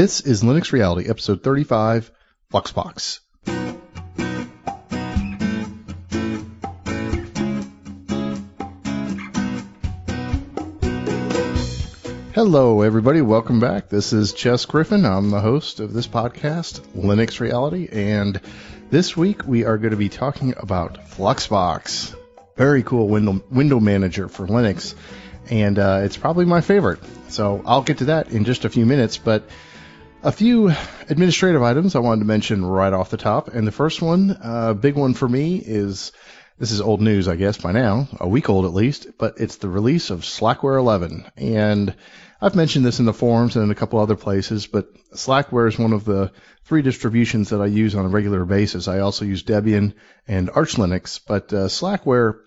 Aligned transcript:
This 0.00 0.22
is 0.22 0.42
Linux 0.42 0.72
Reality, 0.72 1.10
episode 1.10 1.42
35, 1.42 2.10
Fluxbox. 2.50 3.20
Hello, 12.32 12.80
everybody. 12.80 13.20
Welcome 13.20 13.60
back. 13.60 13.90
This 13.90 14.14
is 14.14 14.32
Chess 14.32 14.64
Griffin. 14.64 15.04
I'm 15.04 15.28
the 15.28 15.40
host 15.40 15.80
of 15.80 15.92
this 15.92 16.06
podcast, 16.06 16.80
Linux 16.96 17.38
Reality, 17.38 17.86
and 17.92 18.40
this 18.88 19.14
week 19.14 19.46
we 19.46 19.66
are 19.66 19.76
going 19.76 19.90
to 19.90 19.98
be 19.98 20.08
talking 20.08 20.54
about 20.56 21.10
Fluxbox. 21.10 22.16
Very 22.56 22.82
cool 22.82 23.06
window, 23.06 23.44
window 23.50 23.80
manager 23.80 24.30
for 24.30 24.46
Linux, 24.46 24.94
and 25.50 25.78
uh, 25.78 26.00
it's 26.04 26.16
probably 26.16 26.46
my 26.46 26.62
favorite. 26.62 27.00
So 27.28 27.62
I'll 27.66 27.82
get 27.82 27.98
to 27.98 28.06
that 28.06 28.30
in 28.30 28.46
just 28.46 28.64
a 28.64 28.70
few 28.70 28.86
minutes, 28.86 29.18
but 29.18 29.46
a 30.22 30.32
few 30.32 30.70
administrative 31.08 31.62
items 31.62 31.94
I 31.94 32.00
wanted 32.00 32.20
to 32.20 32.26
mention 32.26 32.64
right 32.64 32.92
off 32.92 33.10
the 33.10 33.16
top. 33.16 33.48
And 33.48 33.66
the 33.66 33.72
first 33.72 34.02
one, 34.02 34.30
a 34.42 34.46
uh, 34.46 34.74
big 34.74 34.94
one 34.94 35.14
for 35.14 35.28
me, 35.28 35.56
is 35.56 36.12
this 36.58 36.72
is 36.72 36.80
old 36.80 37.00
news, 37.00 37.26
I 37.26 37.36
guess, 37.36 37.56
by 37.56 37.72
now, 37.72 38.06
a 38.18 38.28
week 38.28 38.50
old 38.50 38.66
at 38.66 38.74
least, 38.74 39.06
but 39.18 39.34
it's 39.38 39.56
the 39.56 39.68
release 39.68 40.10
of 40.10 40.20
Slackware 40.20 40.78
11. 40.78 41.24
And 41.36 41.94
I've 42.40 42.54
mentioned 42.54 42.84
this 42.84 42.98
in 42.98 43.06
the 43.06 43.14
forums 43.14 43.56
and 43.56 43.64
in 43.64 43.70
a 43.70 43.74
couple 43.74 43.98
other 43.98 44.16
places, 44.16 44.66
but 44.66 44.92
Slackware 45.14 45.68
is 45.68 45.78
one 45.78 45.94
of 45.94 46.04
the 46.04 46.32
three 46.64 46.82
distributions 46.82 47.50
that 47.50 47.62
I 47.62 47.66
use 47.66 47.94
on 47.94 48.04
a 48.04 48.08
regular 48.08 48.44
basis. 48.44 48.88
I 48.88 48.98
also 48.98 49.24
use 49.24 49.42
Debian 49.42 49.94
and 50.28 50.50
Arch 50.54 50.74
Linux, 50.74 51.18
but 51.26 51.52
uh, 51.52 51.68
Slackware, 51.68 52.40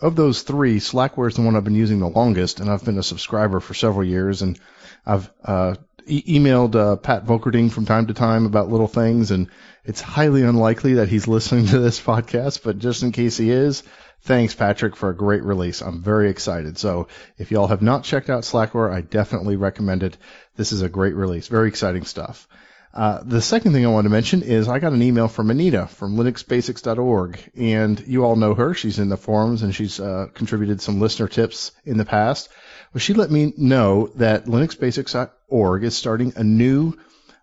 of 0.00 0.16
those 0.16 0.42
three, 0.42 0.80
Slackware 0.80 1.28
is 1.28 1.36
the 1.36 1.42
one 1.42 1.56
I've 1.56 1.64
been 1.64 1.74
using 1.74 2.00
the 2.00 2.08
longest, 2.08 2.60
and 2.60 2.70
I've 2.70 2.84
been 2.84 2.98
a 2.98 3.02
subscriber 3.02 3.60
for 3.60 3.74
several 3.74 4.04
years, 4.04 4.40
and 4.40 4.58
I've 5.04 5.30
uh, 5.44 5.74
e- 6.06 6.38
emailed 6.38 6.74
uh, 6.74 6.96
Pat 6.96 7.26
Volkerding 7.26 7.70
from 7.70 7.86
time 7.86 8.06
to 8.06 8.14
time 8.14 8.46
about 8.46 8.70
little 8.70 8.88
things, 8.88 9.30
and 9.30 9.48
it's 9.84 10.00
highly 10.00 10.42
unlikely 10.42 10.94
that 10.94 11.08
he's 11.08 11.28
listening 11.36 11.66
to 11.66 11.78
this 11.78 12.00
podcast, 12.00 12.62
but 12.62 12.78
just 12.78 13.02
in 13.02 13.12
case 13.12 13.36
he 13.36 13.50
is, 13.50 13.82
thanks 14.22 14.54
Patrick 14.54 14.96
for 14.96 15.10
a 15.10 15.16
great 15.16 15.42
release. 15.42 15.80
I'm 15.80 16.02
very 16.02 16.30
excited. 16.30 16.78
So 16.78 17.08
if 17.38 17.50
y'all 17.50 17.68
have 17.68 17.82
not 17.82 18.04
checked 18.04 18.30
out 18.30 18.42
Slackware, 18.42 18.92
I 18.92 19.00
definitely 19.00 19.56
recommend 19.56 20.02
it. 20.02 20.16
This 20.56 20.72
is 20.72 20.82
a 20.82 20.88
great 20.88 21.14
release. 21.14 21.48
Very 21.48 21.68
exciting 21.68 22.04
stuff. 22.04 22.46
Uh, 22.92 23.20
the 23.24 23.40
second 23.40 23.72
thing 23.72 23.86
I 23.86 23.90
want 23.90 24.06
to 24.06 24.10
mention 24.10 24.42
is 24.42 24.68
I 24.68 24.80
got 24.80 24.92
an 24.92 25.02
email 25.02 25.28
from 25.28 25.50
Anita 25.50 25.86
from 25.86 26.16
linuxbasics.org, 26.16 27.50
and 27.56 28.00
you 28.06 28.24
all 28.24 28.34
know 28.34 28.54
her. 28.54 28.74
She's 28.74 28.98
in 28.98 29.08
the 29.08 29.16
forums 29.16 29.62
and 29.62 29.72
she's 29.72 30.00
uh, 30.00 30.26
contributed 30.34 30.80
some 30.80 31.00
listener 31.00 31.28
tips 31.28 31.70
in 31.84 31.98
the 31.98 32.04
past. 32.04 32.48
Well, 32.92 32.98
she 33.00 33.14
let 33.14 33.30
me 33.30 33.52
know 33.56 34.10
that 34.16 34.46
linuxbasics.org 34.46 35.84
is 35.84 35.96
starting 35.96 36.32
a 36.34 36.42
new 36.42 36.94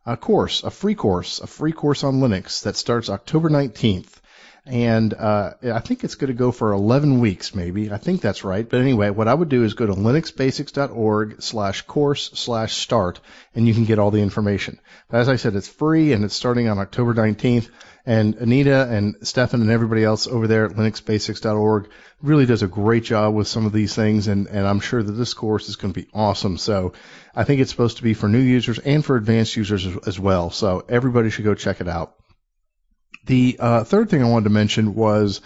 uh, 0.05 0.17
course, 0.17 0.61
a 0.63 0.69
free 0.69 0.95
course, 0.95 1.39
a 1.39 1.47
free 1.47 1.71
course 1.71 2.03
on 2.03 2.15
Linux 2.15 2.63
that 2.63 2.75
starts 2.75 3.09
October 3.09 3.49
19th. 3.49 4.19
And 4.67 5.13
uh, 5.13 5.53
I 5.63 5.79
think 5.79 6.03
it's 6.03 6.15
going 6.15 6.27
to 6.27 6.37
go 6.37 6.51
for 6.51 6.73
11 6.73 7.21
weeks, 7.21 7.55
maybe. 7.55 7.89
I 7.91 7.97
think 7.97 8.21
that's 8.21 8.43
right. 8.43 8.67
But 8.67 8.81
anyway, 8.81 9.09
what 9.11 9.29
I 9.29 9.33
would 9.33 9.47
do 9.47 9.63
is 9.63 9.75
go 9.75 9.85
to 9.85 9.93
linuxbasics.org 9.93 11.41
slash 11.41 11.83
course 11.83 12.31
slash 12.33 12.75
start, 12.75 13.21
and 13.55 13.65
you 13.65 13.73
can 13.73 13.85
get 13.85 13.97
all 13.97 14.11
the 14.11 14.21
information. 14.21 14.79
But 15.09 15.21
as 15.21 15.29
I 15.29 15.37
said, 15.37 15.55
it's 15.55 15.69
free, 15.69 16.11
and 16.11 16.25
it's 16.25 16.35
starting 16.35 16.67
on 16.67 16.79
October 16.79 17.13
19th. 17.13 17.69
And 18.05 18.35
Anita 18.35 18.87
and 18.89 19.15
Stefan 19.21 19.61
and 19.61 19.69
everybody 19.69 20.03
else 20.03 20.27
over 20.27 20.47
there 20.47 20.65
at 20.65 20.71
linuxbasics.org 20.71 21.89
really 22.21 22.45
does 22.45 22.63
a 22.63 22.67
great 22.67 23.03
job 23.03 23.33
with 23.35 23.47
some 23.47 23.65
of 23.65 23.73
these 23.73 23.95
things, 23.95 24.27
and, 24.27 24.47
and 24.47 24.67
I'm 24.67 24.79
sure 24.79 25.03
that 25.03 25.11
this 25.11 25.33
course 25.33 25.69
is 25.69 25.75
going 25.75 25.93
to 25.93 25.99
be 26.01 26.09
awesome. 26.13 26.57
So 26.57 26.93
I 27.35 27.43
think 27.43 27.61
it's 27.61 27.71
supposed 27.71 27.97
to 27.97 28.03
be 28.03 28.13
for 28.13 28.27
new 28.27 28.39
users 28.39 28.79
and 28.79 29.03
for 29.03 29.15
advanced 29.15 29.55
users 29.55 29.85
as, 29.85 29.97
as 30.07 30.19
well. 30.19 30.51
So 30.51 30.85
everybody 30.87 31.29
should 31.29 31.45
go 31.45 31.53
check 31.53 31.81
it 31.81 31.87
out. 31.87 32.15
The 33.27 33.57
uh, 33.59 33.83
third 33.83 34.09
thing 34.09 34.23
I 34.23 34.29
wanted 34.29 34.45
to 34.45 34.51
mention 34.51 34.95
was 34.95 35.41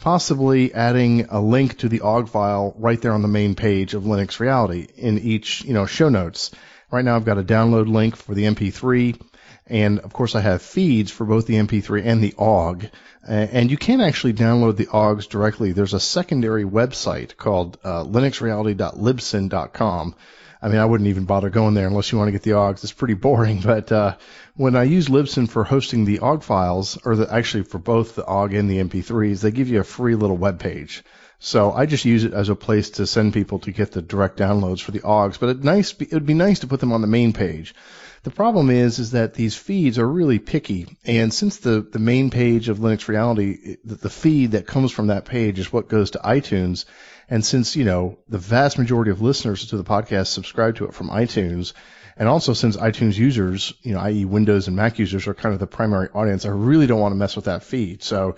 possibly 0.00 0.72
adding 0.72 1.26
a 1.28 1.38
link 1.40 1.76
to 1.78 1.88
the 1.88 2.00
OGG 2.00 2.30
file 2.30 2.74
right 2.78 3.00
there 3.00 3.12
on 3.12 3.22
the 3.22 3.28
main 3.28 3.54
page 3.54 3.94
of 3.94 4.02
Linux 4.04 4.40
Reality 4.40 4.88
in 4.96 5.18
each, 5.18 5.62
you 5.64 5.74
know, 5.74 5.86
show 5.86 6.08
notes. 6.08 6.50
Right 6.90 7.04
now 7.04 7.14
I've 7.14 7.26
got 7.26 7.38
a 7.38 7.44
download 7.44 7.92
link 7.92 8.16
for 8.16 8.34
the 8.34 8.44
MP3 8.44 9.20
and 9.66 9.98
of 9.98 10.14
course 10.14 10.34
I 10.34 10.40
have 10.40 10.62
feeds 10.62 11.10
for 11.10 11.26
both 11.26 11.46
the 11.46 11.56
MP3 11.56 12.06
and 12.06 12.22
the 12.22 12.34
OGG. 12.38 12.90
and 13.26 13.70
you 13.70 13.76
can 13.76 14.00
actually 14.00 14.32
download 14.32 14.76
the 14.76 14.86
OGGs 14.86 15.28
directly. 15.28 15.72
There's 15.72 15.94
a 15.94 16.00
secondary 16.00 16.64
website 16.64 17.36
called 17.36 17.76
uh, 17.84 18.04
linuxreality.libsyn.com 18.04 20.14
I 20.60 20.68
mean, 20.68 20.78
I 20.78 20.84
wouldn't 20.84 21.08
even 21.08 21.24
bother 21.24 21.50
going 21.50 21.74
there 21.74 21.86
unless 21.86 22.10
you 22.10 22.18
want 22.18 22.28
to 22.28 22.32
get 22.32 22.42
the 22.42 22.52
OGGs. 22.52 22.84
It's 22.84 22.92
pretty 22.92 23.14
boring. 23.14 23.60
But 23.66 23.90
uh, 23.92 24.16
when 24.54 24.76
I 24.76 24.84
use 24.84 25.08
Libsyn 25.08 25.48
for 25.48 25.64
hosting 25.64 26.04
the 26.04 26.20
OGG 26.20 26.42
files, 26.42 26.98
or 27.04 27.16
the, 27.16 27.32
actually 27.32 27.64
for 27.64 27.78
both 27.78 28.14
the 28.14 28.24
OGG 28.24 28.54
and 28.54 28.70
the 28.70 28.78
MP3s, 28.78 29.40
they 29.40 29.50
give 29.50 29.68
you 29.68 29.80
a 29.80 29.84
free 29.84 30.14
little 30.14 30.36
web 30.36 30.58
page. 30.58 31.04
So 31.38 31.72
I 31.72 31.84
just 31.86 32.04
use 32.04 32.24
it 32.24 32.32
as 32.32 32.48
a 32.48 32.54
place 32.54 32.90
to 32.90 33.06
send 33.06 33.34
people 33.34 33.58
to 33.60 33.70
get 33.70 33.92
the 33.92 34.00
direct 34.00 34.38
downloads 34.38 34.80
for 34.80 34.92
the 34.92 35.00
OGGs. 35.00 35.38
But 35.38 35.48
it 35.50 35.64
nice, 35.64 35.92
it 35.92 36.12
would 36.12 36.26
be 36.26 36.34
nice 36.34 36.60
to 36.60 36.66
put 36.66 36.80
them 36.80 36.92
on 36.92 37.02
the 37.02 37.06
main 37.06 37.32
page. 37.32 37.74
The 38.22 38.30
problem 38.32 38.70
is, 38.70 38.98
is 38.98 39.12
that 39.12 39.34
these 39.34 39.54
feeds 39.54 40.00
are 40.00 40.08
really 40.08 40.40
picky, 40.40 40.88
and 41.04 41.32
since 41.32 41.58
the, 41.58 41.80
the 41.82 42.00
main 42.00 42.30
page 42.30 42.68
of 42.68 42.78
Linux 42.78 43.06
Reality, 43.06 43.76
the, 43.84 43.94
the 43.94 44.10
feed 44.10 44.50
that 44.50 44.66
comes 44.66 44.90
from 44.90 45.06
that 45.08 45.26
page 45.26 45.60
is 45.60 45.72
what 45.72 45.88
goes 45.88 46.10
to 46.10 46.18
iTunes, 46.18 46.86
and 47.28 47.44
since, 47.44 47.76
you 47.76 47.84
know, 47.84 48.18
the 48.28 48.38
vast 48.38 48.78
majority 48.78 49.10
of 49.10 49.22
listeners 49.22 49.66
to 49.66 49.76
the 49.76 49.84
podcast 49.84 50.28
subscribe 50.28 50.76
to 50.76 50.84
it 50.84 50.94
from 50.94 51.08
iTunes, 51.08 51.72
and 52.16 52.28
also 52.28 52.52
since 52.52 52.76
iTunes 52.76 53.16
users, 53.18 53.74
you 53.82 53.92
know, 53.92 54.00
i.e. 54.00 54.24
Windows 54.24 54.68
and 54.68 54.76
Mac 54.76 54.98
users 54.98 55.26
are 55.26 55.34
kind 55.34 55.52
of 55.52 55.60
the 55.60 55.66
primary 55.66 56.08
audience, 56.14 56.46
I 56.46 56.50
really 56.50 56.86
don't 56.86 57.00
want 57.00 57.12
to 57.12 57.16
mess 57.16 57.36
with 57.36 57.46
that 57.46 57.62
feed. 57.62 58.02
So 58.02 58.36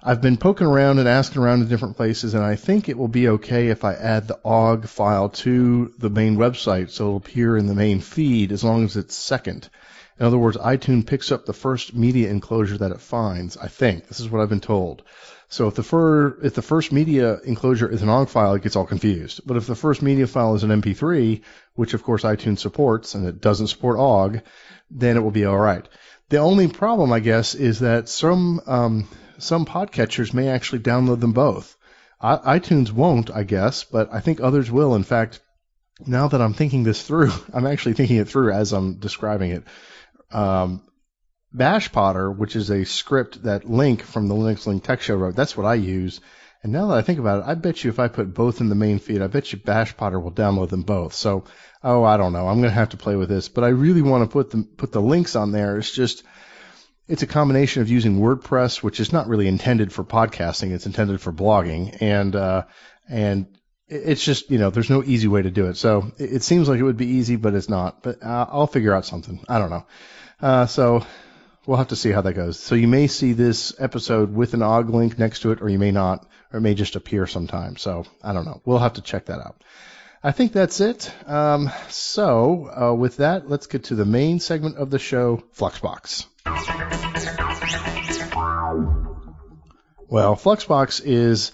I've 0.00 0.22
been 0.22 0.36
poking 0.36 0.68
around 0.68 1.00
and 1.00 1.08
asking 1.08 1.42
around 1.42 1.62
in 1.62 1.68
different 1.68 1.96
places, 1.96 2.34
and 2.34 2.44
I 2.44 2.54
think 2.54 2.88
it 2.88 2.96
will 2.96 3.08
be 3.08 3.28
okay 3.28 3.68
if 3.68 3.84
I 3.84 3.94
add 3.94 4.28
the 4.28 4.38
OGG 4.44 4.86
file 4.86 5.28
to 5.30 5.92
the 5.98 6.08
main 6.08 6.36
website 6.36 6.90
so 6.90 7.04
it'll 7.04 7.16
appear 7.16 7.56
in 7.56 7.66
the 7.66 7.74
main 7.74 8.00
feed 8.00 8.52
as 8.52 8.62
long 8.62 8.84
as 8.84 8.96
it's 8.96 9.16
second. 9.16 9.68
In 10.18 10.26
other 10.26 10.38
words, 10.38 10.56
iTunes 10.56 11.06
picks 11.06 11.30
up 11.30 11.46
the 11.46 11.52
first 11.52 11.94
media 11.94 12.30
enclosure 12.30 12.78
that 12.78 12.92
it 12.92 13.00
finds, 13.00 13.56
I 13.56 13.68
think. 13.68 14.06
This 14.06 14.20
is 14.20 14.28
what 14.28 14.40
I've 14.40 14.48
been 14.48 14.60
told. 14.60 15.02
So 15.48 15.66
if 15.68 15.74
the 15.74 15.82
fir- 15.82 16.38
if 16.42 16.54
the 16.54 16.62
first 16.62 16.92
media 16.92 17.38
enclosure 17.44 17.88
is 17.88 18.02
an 18.02 18.10
OGG 18.10 18.28
file, 18.28 18.54
it 18.54 18.62
gets 18.62 18.76
all 18.76 18.86
confused. 18.86 19.40
But 19.46 19.56
if 19.56 19.66
the 19.66 19.74
first 19.74 20.02
media 20.02 20.26
file 20.26 20.54
is 20.54 20.62
an 20.62 20.70
MP3, 20.70 21.40
which 21.74 21.94
of 21.94 22.02
course 22.02 22.22
iTunes 22.22 22.58
supports, 22.58 23.14
and 23.14 23.26
it 23.26 23.40
doesn't 23.40 23.68
support 23.68 23.98
OGG, 23.98 24.42
then 24.90 25.16
it 25.16 25.20
will 25.20 25.30
be 25.30 25.46
all 25.46 25.58
right. 25.58 25.88
The 26.28 26.38
only 26.38 26.68
problem, 26.68 27.12
I 27.12 27.20
guess, 27.20 27.54
is 27.54 27.80
that 27.80 28.10
some 28.10 28.60
um, 28.66 29.08
some 29.38 29.64
podcatchers 29.64 30.34
may 30.34 30.48
actually 30.48 30.80
download 30.80 31.20
them 31.20 31.32
both. 31.32 31.76
I- 32.20 32.58
iTunes 32.58 32.92
won't, 32.92 33.30
I 33.30 33.44
guess, 33.44 33.84
but 33.84 34.12
I 34.12 34.20
think 34.20 34.40
others 34.40 34.70
will. 34.70 34.94
In 34.94 35.04
fact, 35.04 35.40
now 36.06 36.28
that 36.28 36.42
I'm 36.42 36.54
thinking 36.54 36.84
this 36.84 37.02
through, 37.02 37.32
I'm 37.54 37.66
actually 37.66 37.94
thinking 37.94 38.16
it 38.18 38.28
through 38.28 38.52
as 38.52 38.72
I'm 38.72 38.98
describing 38.98 39.52
it. 39.52 39.64
Um, 40.30 40.82
BashPodder, 41.54 42.36
which 42.36 42.56
is 42.56 42.70
a 42.70 42.84
script 42.84 43.42
that 43.44 43.68
Linc 43.68 44.02
from 44.02 44.28
the 44.28 44.34
Linux 44.34 44.66
Link 44.66 44.84
Tech 44.84 45.00
Show 45.00 45.16
wrote, 45.16 45.36
that's 45.36 45.56
what 45.56 45.66
I 45.66 45.74
use. 45.74 46.20
And 46.62 46.72
now 46.72 46.88
that 46.88 46.98
I 46.98 47.02
think 47.02 47.18
about 47.18 47.40
it, 47.40 47.48
I 47.48 47.54
bet 47.54 47.84
you 47.84 47.90
if 47.90 47.98
I 47.98 48.08
put 48.08 48.34
both 48.34 48.60
in 48.60 48.68
the 48.68 48.74
main 48.74 48.98
feed, 48.98 49.22
I 49.22 49.28
bet 49.28 49.52
you 49.52 49.58
BashPodder 49.58 50.22
will 50.22 50.32
download 50.32 50.70
them 50.70 50.82
both. 50.82 51.14
So, 51.14 51.44
oh, 51.82 52.02
I 52.02 52.16
don't 52.16 52.32
know. 52.32 52.48
I'm 52.48 52.58
going 52.58 52.70
to 52.70 52.70
have 52.70 52.90
to 52.90 52.96
play 52.96 53.14
with 53.16 53.28
this, 53.28 53.48
but 53.48 53.64
I 53.64 53.68
really 53.68 54.02
want 54.02 54.24
to 54.24 54.32
put 54.32 54.50
the 54.50 54.64
put 54.76 54.90
the 54.90 55.00
links 55.00 55.36
on 55.36 55.52
there. 55.52 55.78
It's 55.78 55.92
just, 55.92 56.24
it's 57.06 57.22
a 57.22 57.28
combination 57.28 57.82
of 57.82 57.88
using 57.88 58.18
WordPress, 58.18 58.82
which 58.82 58.98
is 58.98 59.12
not 59.12 59.28
really 59.28 59.46
intended 59.46 59.92
for 59.92 60.04
podcasting. 60.04 60.72
It's 60.72 60.86
intended 60.86 61.20
for 61.20 61.32
blogging 61.32 61.96
and, 62.00 62.34
uh, 62.34 62.64
and 63.08 63.46
it's 63.86 64.22
just, 64.22 64.50
you 64.50 64.58
know, 64.58 64.70
there's 64.70 64.90
no 64.90 65.02
easy 65.02 65.28
way 65.28 65.40
to 65.42 65.50
do 65.50 65.66
it. 65.66 65.76
So 65.76 66.12
it, 66.18 66.32
it 66.34 66.42
seems 66.42 66.68
like 66.68 66.78
it 66.80 66.82
would 66.82 66.98
be 66.98 67.06
easy, 67.06 67.36
but 67.36 67.54
it's 67.54 67.70
not, 67.70 68.02
but 68.02 68.22
uh, 68.22 68.46
I'll 68.50 68.66
figure 68.66 68.94
out 68.94 69.06
something. 69.06 69.42
I 69.48 69.58
don't 69.58 69.70
know. 69.70 69.86
Uh, 70.40 70.66
so 70.66 71.06
we'll 71.68 71.76
have 71.76 71.88
to 71.88 71.96
see 71.96 72.10
how 72.10 72.22
that 72.22 72.32
goes. 72.32 72.58
So 72.58 72.74
you 72.74 72.88
may 72.88 73.08
see 73.08 73.34
this 73.34 73.74
episode 73.78 74.34
with 74.34 74.54
an 74.54 74.62
OGG 74.62 74.88
link 74.88 75.18
next 75.18 75.40
to 75.40 75.52
it, 75.52 75.60
or 75.60 75.68
you 75.68 75.78
may 75.78 75.90
not, 75.90 76.26
or 76.50 76.58
it 76.58 76.62
may 76.62 76.72
just 76.72 76.96
appear 76.96 77.26
sometime. 77.26 77.76
So 77.76 78.06
I 78.22 78.32
don't 78.32 78.46
know. 78.46 78.62
We'll 78.64 78.78
have 78.78 78.94
to 78.94 79.02
check 79.02 79.26
that 79.26 79.38
out. 79.38 79.62
I 80.22 80.32
think 80.32 80.52
that's 80.52 80.80
it. 80.80 81.12
Um, 81.26 81.70
so 81.90 82.70
uh, 82.74 82.94
with 82.94 83.18
that, 83.18 83.50
let's 83.50 83.66
get 83.66 83.84
to 83.84 83.94
the 83.94 84.06
main 84.06 84.40
segment 84.40 84.78
of 84.78 84.88
the 84.88 84.98
show, 84.98 85.44
Fluxbox. 85.54 86.24
Well, 90.08 90.36
Fluxbox 90.36 91.02
is 91.04 91.52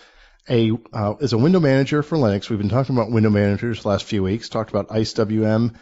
a 0.49 0.71
uh, 0.93 1.15
is 1.21 1.33
a 1.33 1.39
window 1.39 1.59
manager 1.59 2.05
for 2.05 2.17
Linux. 2.17 2.49
We've 2.49 2.59
been 2.59 2.69
talking 2.69 2.95
about 2.95 3.11
window 3.11 3.31
managers 3.31 3.83
the 3.83 3.89
last 3.89 4.05
few 4.05 4.23
weeks. 4.23 4.49
Talked 4.49 4.71
about 4.71 4.91
IceWM, 4.91 5.75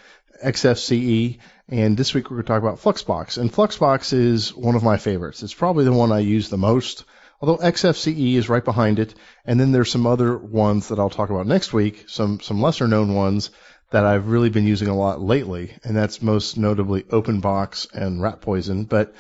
XFCE, 0.42 1.38
and 1.72 1.96
this 1.96 2.12
week 2.12 2.30
we're 2.30 2.42
going 2.42 2.44
to 2.44 2.48
talk 2.48 2.62
about 2.62 2.82
Fluxbox. 2.82 3.38
And 3.38 3.50
Fluxbox 3.50 4.12
is 4.12 4.54
one 4.54 4.74
of 4.74 4.82
my 4.82 4.98
favorites. 4.98 5.42
It's 5.42 5.54
probably 5.54 5.84
the 5.86 5.92
one 5.92 6.12
I 6.12 6.18
use 6.18 6.50
the 6.50 6.58
most, 6.58 7.04
although 7.40 7.56
XFCE 7.56 8.34
is 8.34 8.50
right 8.50 8.62
behind 8.62 8.98
it. 8.98 9.14
And 9.46 9.58
then 9.58 9.72
there's 9.72 9.90
some 9.90 10.06
other 10.06 10.36
ones 10.36 10.88
that 10.88 10.98
I'll 10.98 11.08
talk 11.08 11.30
about 11.30 11.46
next 11.46 11.72
week, 11.72 12.04
some, 12.08 12.40
some 12.40 12.60
lesser 12.60 12.86
known 12.86 13.14
ones 13.14 13.50
that 13.90 14.04
I've 14.04 14.28
really 14.28 14.50
been 14.50 14.66
using 14.66 14.88
a 14.88 14.96
lot 14.96 15.22
lately, 15.22 15.74
and 15.82 15.96
that's 15.96 16.20
most 16.20 16.58
notably 16.58 17.04
OpenBox 17.04 17.94
and 17.94 18.20
Rat 18.20 18.42
Poison. 18.42 18.84
But 18.84 19.14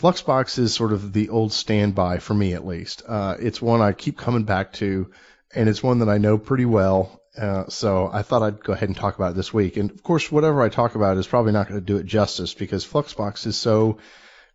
Fluxbox 0.00 0.58
is 0.58 0.72
sort 0.72 0.94
of 0.94 1.12
the 1.12 1.28
old 1.28 1.52
standby 1.52 2.20
for 2.20 2.32
me, 2.32 2.54
at 2.54 2.66
least. 2.66 3.02
Uh, 3.06 3.36
it's 3.38 3.60
one 3.60 3.82
I 3.82 3.92
keep 3.92 4.16
coming 4.16 4.44
back 4.44 4.72
to, 4.74 5.10
and 5.54 5.68
it's 5.68 5.82
one 5.82 5.98
that 5.98 6.08
I 6.08 6.16
know 6.16 6.38
pretty 6.38 6.64
well. 6.64 7.17
Uh, 7.38 7.68
so 7.68 8.10
I 8.12 8.22
thought 8.22 8.42
I'd 8.42 8.64
go 8.64 8.72
ahead 8.72 8.88
and 8.88 8.96
talk 8.96 9.16
about 9.16 9.32
it 9.32 9.36
this 9.36 9.54
week. 9.54 9.76
And 9.76 9.90
of 9.90 10.02
course, 10.02 10.30
whatever 10.30 10.60
I 10.62 10.68
talk 10.68 10.94
about 10.94 11.16
is 11.18 11.26
probably 11.26 11.52
not 11.52 11.68
going 11.68 11.80
to 11.80 11.86
do 11.86 11.98
it 11.98 12.06
justice 12.06 12.54
because 12.54 12.86
Fluxbox 12.86 13.46
is 13.46 13.56
so 13.56 13.98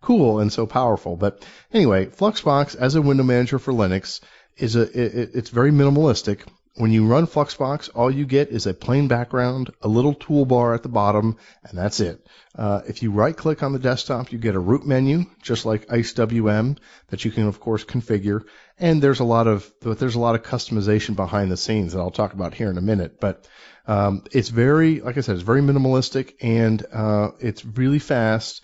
cool 0.01 0.39
and 0.39 0.51
so 0.51 0.65
powerful. 0.65 1.15
But 1.15 1.45
anyway, 1.71 2.07
Fluxbox 2.07 2.75
as 2.75 2.95
a 2.95 3.01
window 3.01 3.23
manager 3.23 3.57
for 3.57 3.71
Linux 3.73 4.19
is 4.57 4.75
a 4.75 4.81
it, 4.81 5.31
it's 5.33 5.49
very 5.49 5.71
minimalistic. 5.71 6.41
When 6.75 6.91
you 6.91 7.05
run 7.05 7.27
Fluxbox, 7.27 7.91
all 7.93 8.09
you 8.09 8.25
get 8.25 8.49
is 8.49 8.65
a 8.65 8.73
plain 8.73 9.07
background, 9.07 9.69
a 9.83 9.87
little 9.87 10.15
toolbar 10.15 10.73
at 10.73 10.81
the 10.81 10.89
bottom, 10.89 11.37
and 11.63 11.77
that's 11.77 11.99
it. 11.99 12.25
Uh, 12.55 12.81
if 12.87 13.03
you 13.03 13.11
right 13.11 13.37
click 13.37 13.61
on 13.61 13.73
the 13.73 13.79
desktop, 13.79 14.31
you 14.31 14.39
get 14.39 14.55
a 14.55 14.59
root 14.59 14.83
menu, 14.83 15.25
just 15.43 15.65
like 15.65 15.87
IceWM, 15.87 16.79
that 17.09 17.25
you 17.25 17.31
can 17.31 17.47
of 17.47 17.59
course 17.59 17.83
configure. 17.83 18.41
And 18.79 19.03
there's 19.03 19.19
a 19.19 19.23
lot 19.23 19.45
of 19.45 19.71
there's 19.81 20.15
a 20.15 20.19
lot 20.19 20.33
of 20.33 20.41
customization 20.41 21.15
behind 21.15 21.51
the 21.51 21.57
scenes 21.57 21.93
that 21.93 21.99
I'll 21.99 22.09
talk 22.09 22.33
about 22.33 22.55
here 22.55 22.71
in 22.71 22.77
a 22.79 22.81
minute. 22.81 23.19
But 23.19 23.47
um, 23.85 24.23
it's 24.31 24.49
very, 24.49 24.99
like 24.99 25.17
I 25.17 25.21
said, 25.21 25.35
it's 25.35 25.43
very 25.43 25.61
minimalistic 25.61 26.33
and 26.41 26.83
uh, 26.91 27.31
it's 27.39 27.63
really 27.63 27.99
fast 27.99 28.63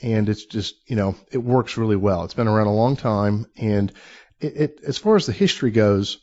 and 0.00 0.28
it's 0.28 0.44
just 0.44 0.76
you 0.86 0.96
know 0.96 1.16
it 1.30 1.38
works 1.38 1.76
really 1.76 1.96
well. 1.96 2.24
It's 2.24 2.34
been 2.34 2.48
around 2.48 2.68
a 2.68 2.74
long 2.74 2.96
time, 2.96 3.46
and 3.56 3.92
it, 4.40 4.56
it 4.56 4.80
as 4.86 4.98
far 4.98 5.16
as 5.16 5.26
the 5.26 5.32
history 5.32 5.70
goes, 5.70 6.18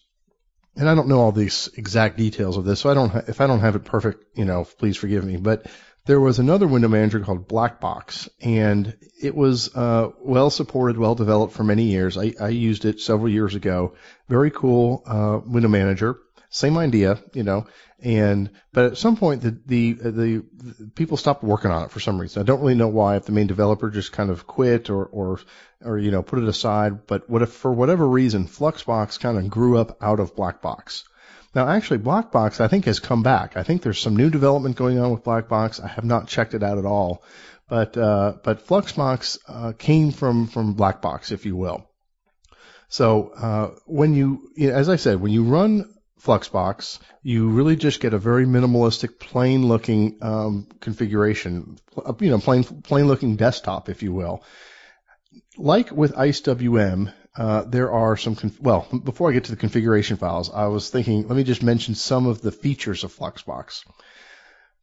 and 0.75 0.89
I 0.89 0.95
don't 0.95 1.07
know 1.07 1.19
all 1.19 1.31
these 1.31 1.69
exact 1.77 2.17
details 2.17 2.57
of 2.57 2.65
this, 2.65 2.79
so 2.79 2.89
I 2.89 2.93
don't 2.93 3.13
if 3.27 3.41
I 3.41 3.47
don't 3.47 3.61
have 3.61 3.75
it 3.75 3.85
perfect, 3.85 4.37
you 4.37 4.45
know, 4.45 4.65
please 4.65 4.97
forgive 4.97 5.23
me. 5.23 5.37
But 5.37 5.67
there 6.05 6.19
was 6.19 6.37
another 6.37 6.67
window 6.67 6.87
manager 6.87 7.19
called 7.19 7.47
Blackbox, 7.47 8.29
and 8.41 8.95
it 9.21 9.35
was 9.35 9.75
uh, 9.75 10.09
well 10.19 10.49
supported, 10.49 10.97
well 10.97 11.15
developed 11.15 11.53
for 11.53 11.63
many 11.63 11.83
years. 11.85 12.17
I, 12.17 12.33
I 12.39 12.49
used 12.49 12.85
it 12.85 12.99
several 12.99 13.29
years 13.29 13.55
ago. 13.55 13.95
Very 14.29 14.51
cool 14.51 15.03
uh, 15.05 15.39
window 15.45 15.69
manager. 15.69 16.19
Same 16.49 16.77
idea, 16.77 17.19
you 17.33 17.43
know, 17.43 17.67
and 17.99 18.51
but 18.71 18.85
at 18.85 18.97
some 18.97 19.17
point 19.17 19.41
the, 19.41 19.57
the 19.65 19.93
the 19.93 20.11
the 20.53 20.91
people 20.95 21.17
stopped 21.17 21.43
working 21.43 21.71
on 21.71 21.83
it 21.83 21.91
for 21.91 21.99
some 21.99 22.19
reason. 22.19 22.41
I 22.41 22.45
don't 22.45 22.61
really 22.61 22.75
know 22.75 22.87
why. 22.87 23.15
If 23.15 23.25
the 23.25 23.31
main 23.31 23.47
developer 23.47 23.89
just 23.89 24.11
kind 24.11 24.29
of 24.29 24.47
quit 24.47 24.89
or 24.89 25.05
or 25.05 25.39
or 25.83 25.97
you 25.97 26.11
know 26.11 26.23
put 26.23 26.39
it 26.39 26.47
aside. 26.47 27.07
But 27.07 27.29
what 27.29 27.41
if 27.41 27.51
for 27.51 27.71
whatever 27.71 28.07
reason 28.07 28.47
Fluxbox 28.47 29.19
kind 29.19 29.37
of 29.37 29.49
grew 29.49 29.77
up 29.77 29.97
out 30.01 30.19
of 30.19 30.35
Blackbox. 30.35 31.03
Now 31.53 31.67
actually 31.67 31.99
Blackbox 31.99 32.59
I 32.59 32.67
think 32.67 32.85
has 32.85 32.99
come 32.99 33.23
back. 33.23 33.57
I 33.57 33.63
think 33.63 33.81
there's 33.81 33.99
some 33.99 34.15
new 34.15 34.29
development 34.29 34.75
going 34.75 34.99
on 34.99 35.11
with 35.11 35.23
Blackbox. 35.23 35.83
I 35.83 35.87
have 35.87 36.05
not 36.05 36.27
checked 36.27 36.53
it 36.53 36.63
out 36.63 36.77
at 36.77 36.85
all. 36.85 37.23
But 37.67 37.97
uh, 37.97 38.33
but 38.43 38.67
Fluxbox 38.67 39.39
uh, 39.47 39.73
came 39.77 40.11
from 40.11 40.47
from 40.47 40.75
Blackbox, 40.75 41.31
if 41.31 41.45
you 41.45 41.55
will. 41.55 41.89
So 42.87 43.29
uh, 43.29 43.71
when 43.87 44.13
you, 44.13 44.51
as 44.71 44.89
I 44.89 44.97
said, 44.97 45.19
when 45.19 45.31
you 45.31 45.43
run 45.43 45.91
Fluxbox, 46.25 46.99
you 47.21 47.49
really 47.49 47.75
just 47.75 47.99
get 47.99 48.13
a 48.13 48.17
very 48.17 48.45
minimalistic, 48.45 49.19
plain 49.19 49.67
looking 49.67 50.17
um, 50.21 50.67
configuration, 50.81 51.77
you 52.19 52.29
know, 52.29 52.39
plain 52.39 52.63
plain 52.63 53.07
looking 53.07 53.35
desktop, 53.35 53.89
if 53.89 54.01
you 54.03 54.11
will. 54.11 54.43
Like 55.57 55.91
with 55.91 56.13
IceWM, 56.13 57.13
uh, 57.37 57.63
there 57.63 57.91
are 57.91 58.17
some, 58.17 58.35
conf- 58.35 58.61
well, 58.61 58.87
before 59.03 59.29
I 59.29 59.33
get 59.33 59.45
to 59.45 59.51
the 59.51 59.57
configuration 59.57 60.17
files, 60.17 60.49
I 60.49 60.67
was 60.67 60.89
thinking, 60.89 61.27
let 61.27 61.35
me 61.35 61.43
just 61.43 61.63
mention 61.63 61.95
some 61.95 62.27
of 62.27 62.41
the 62.41 62.51
features 62.51 63.03
of 63.03 63.13
Fluxbox. 63.13 63.83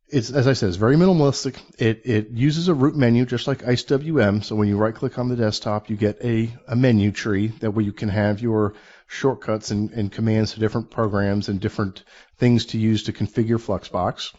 It's, 0.08 0.30
as 0.30 0.46
I 0.46 0.52
said, 0.52 0.68
it's 0.68 0.76
very 0.76 0.96
minimalistic. 0.96 1.58
It, 1.78 2.02
it 2.04 2.30
uses 2.30 2.68
a 2.68 2.74
root 2.74 2.94
menu 2.94 3.24
just 3.24 3.46
like 3.46 3.62
IceWM. 3.62 4.44
So 4.44 4.56
when 4.56 4.68
you 4.68 4.76
right 4.76 4.94
click 4.94 5.18
on 5.18 5.28
the 5.28 5.36
desktop, 5.36 5.88
you 5.88 5.96
get 5.96 6.22
a, 6.22 6.50
a 6.68 6.76
menu 6.76 7.10
tree 7.12 7.48
that 7.60 7.70
where 7.70 7.84
you 7.84 7.92
can 7.92 8.10
have 8.10 8.40
your 8.40 8.74
shortcuts 9.06 9.70
and, 9.70 9.90
and 9.90 10.12
commands 10.12 10.52
to 10.52 10.60
different 10.60 10.90
programs 10.90 11.48
and 11.48 11.60
different 11.60 12.04
things 12.38 12.66
to 12.66 12.78
use 12.78 13.04
to 13.04 13.12
configure 13.12 13.60
Fluxbox. 13.60 14.32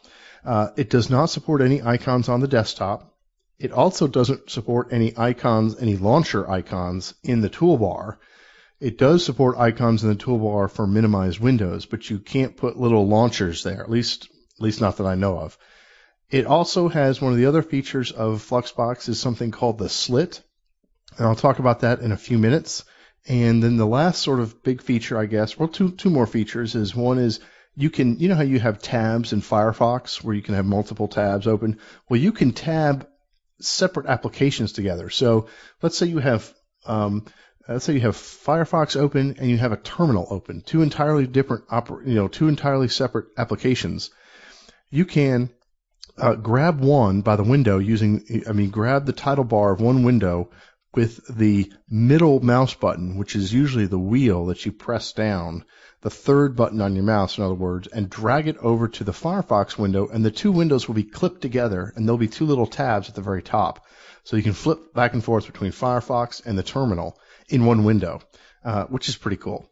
Uh, 0.46 0.70
it 0.76 0.90
does 0.90 1.10
not 1.10 1.30
support 1.30 1.62
any 1.62 1.82
icons 1.82 2.30
on 2.30 2.40
the 2.40 2.48
desktop. 2.48 3.16
It 3.60 3.72
also 3.72 4.08
doesn't 4.08 4.50
support 4.50 4.90
any 4.92 5.18
icons, 5.18 5.76
any 5.80 5.96
launcher 5.96 6.50
icons 6.50 7.14
in 7.24 7.42
the 7.42 7.50
toolbar. 7.50 8.18
It 8.80 8.98
does 8.98 9.24
support 9.24 9.58
icons 9.58 10.04
in 10.04 10.10
the 10.10 10.16
toolbar 10.16 10.70
for 10.70 10.86
minimized 10.86 11.40
windows, 11.40 11.86
but 11.86 12.10
you 12.10 12.20
can't 12.20 12.58
put 12.58 12.78
little 12.78 13.08
launchers 13.08 13.64
there, 13.64 13.82
at 13.82 13.90
least, 13.90 14.28
at 14.58 14.62
least 14.62 14.82
not 14.82 14.98
that 14.98 15.08
I 15.08 15.16
know 15.16 15.40
of. 15.40 15.58
It 16.30 16.46
also 16.46 16.90
has 16.90 17.22
one 17.22 17.32
of 17.32 17.38
the 17.38 17.46
other 17.46 17.62
features 17.62 18.12
of 18.12 18.42
Fluxbox 18.42 19.08
is 19.08 19.20
something 19.20 19.52
called 19.52 19.78
the 19.78 19.88
slit. 19.88 20.42
And 21.18 21.28
I'll 21.28 21.36
talk 21.36 21.60
about 21.60 21.82
that 21.82 22.00
in 22.00 22.12
a 22.12 22.18
few 22.18 22.40
minutes. 22.40 22.84
And 23.28 23.64
then 23.64 23.78
the 23.78 23.86
last 23.86 24.22
sort 24.22 24.40
of 24.40 24.64
big 24.64 24.82
feature, 24.82 25.18
I 25.18 25.28
guess, 25.28 25.58
well, 25.58 25.70
two 25.70 25.92
two 25.92 26.10
more 26.10 26.28
features 26.28 26.76
is 26.76 26.96
one 26.96 27.20
is 27.20 27.40
you 27.76 27.90
can, 27.90 28.20
you 28.20 28.28
know 28.28 28.36
how 28.36 28.44
you 28.44 28.60
have 28.60 28.80
tabs 28.80 29.34
in 29.34 29.42
Firefox 29.42 30.24
where 30.24 30.36
you 30.36 30.42
can 30.42 30.56
have 30.56 30.66
multiple 30.66 31.08
tabs 31.08 31.48
open. 31.48 31.80
Well, 32.10 32.20
you 32.20 32.32
can 32.32 32.52
tab 32.52 33.08
separate 33.60 34.08
applications 34.08 34.74
together. 34.74 35.10
So 35.10 35.48
let's 35.82 35.98
say 35.98 36.08
you 36.08 36.20
have, 36.20 36.54
um, 36.86 37.26
let's 37.68 37.86
say 37.86 37.94
you 37.94 38.02
have 38.02 38.16
Firefox 38.16 38.98
open 38.98 39.36
and 39.40 39.50
you 39.50 39.58
have 39.58 39.72
a 39.72 39.78
terminal 39.78 40.28
open, 40.30 40.62
two 40.62 40.82
entirely 40.82 41.26
different, 41.26 41.68
oper- 41.70 42.06
you 42.06 42.16
know, 42.16 42.28
two 42.28 42.48
entirely 42.48 42.90
separate 42.90 43.28
applications. 43.38 44.12
You 44.90 45.06
can 45.06 45.50
uh, 46.18 46.36
grab 46.36 46.82
one 46.82 47.22
by 47.22 47.38
the 47.38 47.44
window 47.44 47.80
using, 47.80 48.44
I 48.48 48.52
mean, 48.52 48.70
grab 48.70 49.06
the 49.06 49.14
title 49.14 49.46
bar 49.46 49.72
of 49.72 49.82
one 49.82 50.04
window 50.04 50.50
with 50.96 51.22
the 51.36 51.72
middle 51.90 52.40
mouse 52.40 52.74
button, 52.74 53.18
which 53.18 53.36
is 53.36 53.54
usually 53.54 53.88
the 53.88 54.00
wheel 54.00 54.46
that 54.48 54.66
you 54.66 54.72
press 54.72 55.14
down, 55.14 55.66
the 56.02 56.10
third 56.10 56.56
button 56.56 56.82
on 56.82 56.96
your 56.96 57.04
mouse, 57.04 57.38
in 57.38 57.44
other 57.44 57.54
words, 57.54 57.88
and 57.88 58.10
drag 58.10 58.48
it 58.48 58.58
over 58.58 58.88
to 58.88 59.04
the 59.04 59.12
Firefox 59.12 59.78
window, 59.78 60.08
and 60.08 60.24
the 60.24 60.32
two 60.32 60.52
windows 60.52 60.88
will 60.88 60.96
be 60.96 61.04
clipped 61.04 61.42
together, 61.42 61.92
and 61.96 62.06
there'll 62.06 62.18
be 62.18 62.28
two 62.28 62.46
little 62.46 62.68
tabs 62.68 63.10
at 63.10 63.16
the 63.16 63.22
very 63.22 63.42
top. 63.42 63.86
So 64.24 64.38
you 64.38 64.44
can 64.44 64.54
flip 64.54 64.94
back 64.94 65.14
and 65.14 65.24
forth 65.24 65.48
between 65.48 65.72
Firefox 65.72 66.46
and 66.46 66.58
the 66.58 66.64
terminal 66.64 67.18
in 67.50 67.66
one 67.66 67.84
window, 67.84 68.22
uh, 68.64 68.86
which 68.86 69.10
is 69.10 69.16
pretty 69.16 69.38
cool. 69.38 69.70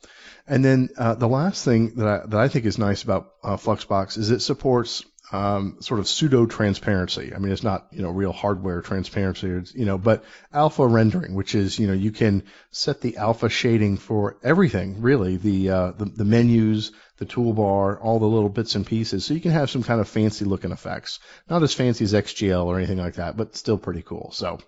And 0.47 0.65
then 0.65 0.89
uh, 0.97 1.15
the 1.15 1.27
last 1.27 1.63
thing 1.63 1.95
that 1.95 2.07
I, 2.07 2.25
that 2.27 2.39
I 2.39 2.47
think 2.47 2.65
is 2.65 2.77
nice 2.77 3.03
about 3.03 3.31
uh, 3.44 3.57
Fluxbox 3.57 4.18
is 4.18 4.31
it 4.31 4.39
supports 4.39 5.06
um, 5.31 5.78
sort 5.80 6.00
of 6.00 6.07
pseudo 6.07 6.45
transparency. 6.45 7.33
I 7.33 7.39
mean, 7.39 7.51
it's 7.51 7.63
not 7.63 7.88
you 7.92 8.01
know 8.01 8.10
real 8.10 8.33
hardware 8.33 8.81
transparency, 8.81 9.47
you 9.73 9.85
know, 9.85 9.97
but 9.97 10.23
alpha 10.54 10.85
rendering, 10.85 11.33
which 11.35 11.56
is 11.56 11.80
you 11.80 11.88
know 11.88 11.94
you 11.94 12.11
can 12.11 12.44
set 12.71 13.02
the 13.02 13.18
alpha 13.18 13.50
shading 13.50 13.97
for 13.97 14.38
everything 14.44 15.02
really, 15.02 15.38
the 15.38 15.69
uh, 15.69 15.92
the, 15.92 16.06
the 16.06 16.26
menus, 16.26 16.92
the 17.18 17.26
toolbar, 17.26 17.97
all 18.02 18.19
the 18.19 18.26
little 18.26 18.50
bits 18.50 18.76
and 18.76 18.85
pieces, 18.85 19.26
so 19.26 19.33
you 19.33 19.40
can 19.40 19.52
have 19.52 19.69
some 19.69 19.83
kind 19.83 20.02
of 20.02 20.07
fancy 20.07 20.45
looking 20.45 20.71
effects. 20.71 21.19
Not 21.50 21.64
as 21.64 21.73
fancy 21.73 22.04
as 22.04 22.14
XGL 22.14 22.66
or 22.66 22.78
anything 22.78 22.97
like 22.97 23.16
that, 23.16 23.38
but 23.38 23.56
still 23.56 23.78
pretty 23.78 24.02
cool. 24.02 24.31
So, 24.33 24.59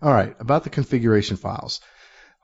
all 0.00 0.12
right, 0.12 0.34
about 0.40 0.64
the 0.64 0.70
configuration 0.70 1.36
files. 1.36 1.80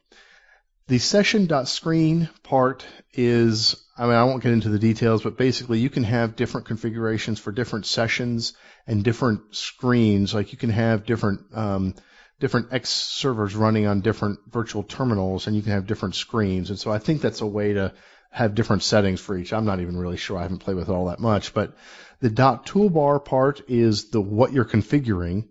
The 0.87 0.99
session.screen 0.99 2.29
part 2.43 2.85
is, 3.13 3.75
I 3.97 4.05
mean, 4.05 4.13
I 4.13 4.23
won't 4.23 4.43
get 4.43 4.53
into 4.53 4.69
the 4.69 4.79
details, 4.79 5.23
but 5.23 5.37
basically 5.37 5.79
you 5.79 5.89
can 5.89 6.03
have 6.03 6.35
different 6.35 6.67
configurations 6.67 7.39
for 7.39 7.51
different 7.51 7.87
sessions 7.87 8.53
and 8.87 9.03
different 9.03 9.55
screens. 9.55 10.33
Like 10.33 10.51
you 10.51 10.59
can 10.59 10.69
have 10.69 11.05
different, 11.05 11.41
um, 11.53 11.95
different 12.39 12.71
X 12.71 12.89
servers 12.89 13.55
running 13.55 13.87
on 13.87 14.01
different 14.01 14.39
virtual 14.47 14.83
terminals 14.83 15.47
and 15.47 15.55
you 15.55 15.63
can 15.63 15.71
have 15.71 15.87
different 15.87 16.15
screens. 16.15 16.69
And 16.69 16.77
so 16.77 16.91
I 16.91 16.99
think 16.99 17.21
that's 17.21 17.41
a 17.41 17.47
way 17.47 17.73
to 17.73 17.93
have 18.29 18.53
different 18.53 18.83
settings 18.83 19.19
for 19.19 19.35
each. 19.35 19.53
I'm 19.53 19.65
not 19.65 19.79
even 19.79 19.97
really 19.97 20.17
sure. 20.17 20.37
I 20.37 20.43
haven't 20.43 20.59
played 20.59 20.75
with 20.75 20.89
it 20.89 20.93
all 20.93 21.05
that 21.05 21.19
much, 21.19 21.53
but 21.53 21.75
the 22.19 22.29
dot 22.29 22.67
toolbar 22.67 23.23
part 23.23 23.61
is 23.69 24.09
the 24.11 24.21
what 24.21 24.53
you're 24.53 24.65
configuring. 24.65 25.47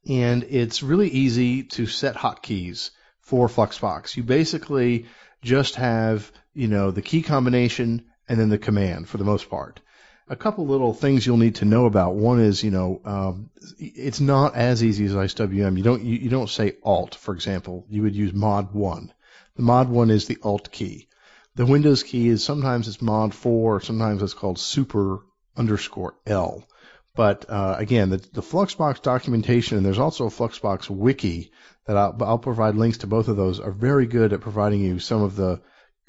And 0.08 0.44
it's 0.44 0.84
really 0.84 1.10
easy 1.10 1.64
to 1.64 1.86
set 1.86 2.16
hotkeys 2.16 2.92
for 3.22 3.48
Fluxbox. 3.48 4.16
You 4.16 4.24
basically 4.24 5.06
just 5.42 5.76
have, 5.76 6.32
you 6.54 6.68
know, 6.68 6.92
the 6.92 7.02
key 7.02 7.22
combination 7.22 8.06
and 8.28 8.40
then 8.40 8.50
the 8.50 8.58
command 8.58 9.08
for 9.08 9.18
the 9.18 9.24
most 9.24 9.50
part. 9.50 9.82
A 10.30 10.36
couple 10.36 10.68
little 10.68 10.94
things 10.94 11.26
you'll 11.26 11.38
need 11.38 11.56
to 11.56 11.66
know 11.66 11.86
about. 11.86 12.16
One 12.16 12.40
is, 12.42 12.64
you 12.64 12.72
know, 12.72 13.02
um, 13.06 13.50
it's 13.80 14.20
not 14.20 14.56
as 14.56 14.84
easy 14.84 15.06
as 15.06 15.14
IceWM. 15.14 15.78
You 15.78 15.84
don't 15.84 16.04
you, 16.04 16.18
you 16.18 16.30
don't 16.30 16.50
say 16.50 16.74
Alt, 16.84 17.16
for 17.16 17.34
example. 17.34 17.86
You 17.90 18.04
would 18.04 18.16
use 18.16 18.34
Mod 18.34 18.74
one. 18.74 19.14
The 19.56 19.64
mod 19.64 19.90
one 19.90 20.10
is 20.10 20.28
the 20.28 20.38
Alt 20.44 20.72
key. 20.72 21.08
The 21.56 21.66
Windows 21.66 22.04
key 22.04 22.28
is 22.28 22.44
sometimes 22.44 22.88
it's 22.88 23.02
mod 23.02 23.34
4, 23.34 23.82
sometimes 23.82 24.22
it's 24.22 24.36
called 24.36 24.60
super 24.60 25.22
underscore 25.56 26.14
L. 26.28 26.68
But 27.16 27.46
uh, 27.50 27.76
again, 27.80 28.12
the, 28.12 28.18
the, 28.18 28.44
Fluxbox 28.44 29.02
documentation, 29.02 29.78
and 29.78 29.86
there's 29.86 29.98
also 29.98 30.28
a 30.28 30.30
Fluxbox 30.30 30.88
wiki 30.88 31.52
that 31.88 31.98
I'll, 31.98 32.16
I'll, 32.22 32.38
provide 32.38 32.76
links 32.76 33.00
to 33.00 33.08
both 33.08 33.28
of 33.28 33.38
those, 33.38 33.60
are 33.60 33.72
very 33.72 34.06
good 34.06 34.34
at 34.34 34.42
providing 34.42 34.82
you 34.82 35.00
some 35.00 35.24
of 35.24 35.36
the 35.36 35.60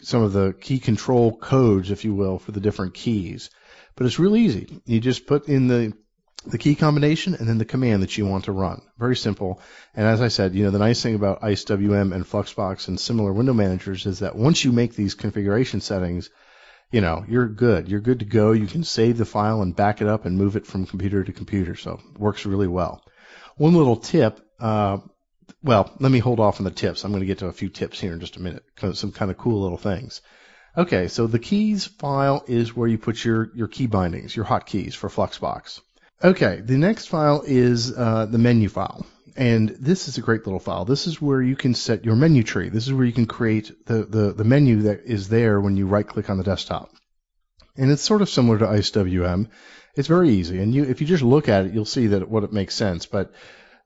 some 0.02 0.22
of 0.22 0.34
the 0.34 0.52
key 0.60 0.78
control 0.78 1.34
codes, 1.34 1.90
if 1.90 2.04
you 2.04 2.14
will, 2.14 2.38
for 2.38 2.52
the 2.52 2.60
different 2.60 2.92
keys. 2.92 3.48
But 3.98 4.06
it's 4.06 4.20
really 4.20 4.42
easy. 4.42 4.80
You 4.86 5.00
just 5.00 5.26
put 5.26 5.48
in 5.48 5.66
the 5.66 5.92
the 6.46 6.56
key 6.56 6.76
combination 6.76 7.34
and 7.34 7.48
then 7.48 7.58
the 7.58 7.64
command 7.64 8.04
that 8.04 8.16
you 8.16 8.24
want 8.24 8.44
to 8.44 8.52
run. 8.52 8.80
Very 8.96 9.16
simple. 9.16 9.60
And 9.92 10.06
as 10.06 10.20
I 10.20 10.28
said, 10.28 10.54
you 10.54 10.64
know, 10.64 10.70
the 10.70 10.78
nice 10.78 11.02
thing 11.02 11.16
about 11.16 11.40
IceWM 11.40 12.14
and 12.14 12.24
Fluxbox 12.24 12.86
and 12.86 12.98
similar 12.98 13.32
window 13.32 13.54
managers 13.54 14.06
is 14.06 14.20
that 14.20 14.36
once 14.36 14.64
you 14.64 14.70
make 14.70 14.94
these 14.94 15.14
configuration 15.14 15.80
settings, 15.80 16.30
you 16.92 17.00
know, 17.00 17.24
you're 17.26 17.48
good. 17.48 17.88
You're 17.88 17.98
good 17.98 18.20
to 18.20 18.24
go. 18.24 18.52
You 18.52 18.68
can 18.68 18.84
save 18.84 19.18
the 19.18 19.24
file 19.24 19.62
and 19.62 19.74
back 19.74 20.00
it 20.00 20.06
up 20.06 20.26
and 20.26 20.38
move 20.38 20.54
it 20.54 20.64
from 20.64 20.86
computer 20.86 21.24
to 21.24 21.32
computer. 21.32 21.74
So 21.74 21.94
it 21.94 22.20
works 22.20 22.46
really 22.46 22.68
well. 22.68 23.02
One 23.56 23.74
little 23.74 23.96
tip, 23.96 24.40
uh, 24.60 24.98
well, 25.60 25.92
let 25.98 26.12
me 26.12 26.20
hold 26.20 26.38
off 26.38 26.60
on 26.60 26.64
the 26.64 26.70
tips. 26.70 27.04
I'm 27.04 27.10
going 27.10 27.20
to 27.20 27.26
get 27.26 27.38
to 27.38 27.46
a 27.46 27.52
few 27.52 27.68
tips 27.68 27.98
here 27.98 28.12
in 28.12 28.20
just 28.20 28.36
a 28.36 28.42
minute. 28.42 28.62
Some 28.92 29.10
kind 29.10 29.32
of 29.32 29.38
cool 29.38 29.60
little 29.62 29.76
things. 29.76 30.22
Okay, 30.78 31.08
so 31.08 31.26
the 31.26 31.40
keys 31.40 31.86
file 31.86 32.44
is 32.46 32.76
where 32.76 32.86
you 32.86 32.98
put 32.98 33.24
your, 33.24 33.50
your 33.52 33.66
key 33.66 33.88
bindings, 33.88 34.36
your 34.36 34.44
hotkeys 34.44 34.94
for 34.94 35.08
Fluxbox. 35.08 35.80
Okay, 36.22 36.60
the 36.64 36.78
next 36.78 37.06
file 37.06 37.42
is 37.44 37.92
uh, 37.98 38.26
the 38.26 38.38
menu 38.38 38.68
file. 38.68 39.04
And 39.36 39.70
this 39.70 40.06
is 40.06 40.18
a 40.18 40.20
great 40.20 40.46
little 40.46 40.60
file. 40.60 40.84
This 40.84 41.08
is 41.08 41.20
where 41.20 41.42
you 41.42 41.56
can 41.56 41.74
set 41.74 42.04
your 42.04 42.14
menu 42.14 42.44
tree. 42.44 42.68
This 42.68 42.86
is 42.86 42.92
where 42.92 43.04
you 43.04 43.12
can 43.12 43.26
create 43.26 43.86
the, 43.86 44.04
the, 44.04 44.32
the 44.32 44.44
menu 44.44 44.82
that 44.82 45.00
is 45.04 45.28
there 45.28 45.60
when 45.60 45.76
you 45.76 45.88
right 45.88 46.06
click 46.06 46.30
on 46.30 46.38
the 46.38 46.44
desktop. 46.44 46.92
And 47.76 47.90
it's 47.90 48.02
sort 48.02 48.22
of 48.22 48.28
similar 48.28 48.58
to 48.58 48.66
IceWM. 48.66 49.48
It's 49.96 50.08
very 50.08 50.30
easy. 50.30 50.60
And 50.60 50.72
you, 50.72 50.84
if 50.84 51.00
you 51.00 51.08
just 51.08 51.24
look 51.24 51.48
at 51.48 51.66
it, 51.66 51.74
you'll 51.74 51.86
see 51.86 52.08
that 52.08 52.28
what 52.28 52.44
it 52.44 52.52
makes 52.52 52.76
sense. 52.76 53.04
But 53.04 53.32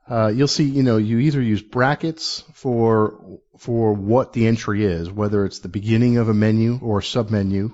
uh, 0.09 0.33
you'll 0.35 0.49
see, 0.49 0.65
you 0.65 0.83
know, 0.83 0.97
you 0.97 1.19
either 1.19 1.41
use 1.41 1.63
brackets 1.63 2.45
for 2.55 3.41
for 3.59 3.93
what 3.93 4.33
the 4.33 4.47
entry 4.47 4.85
is, 4.85 5.11
whether 5.11 5.45
it's 5.45 5.61
the 5.61 5.69
beginning 5.69 6.17
of 6.17 6.29
a 6.29 6.35
menu 6.35 6.79
or 6.83 7.01
submenu, 7.01 7.73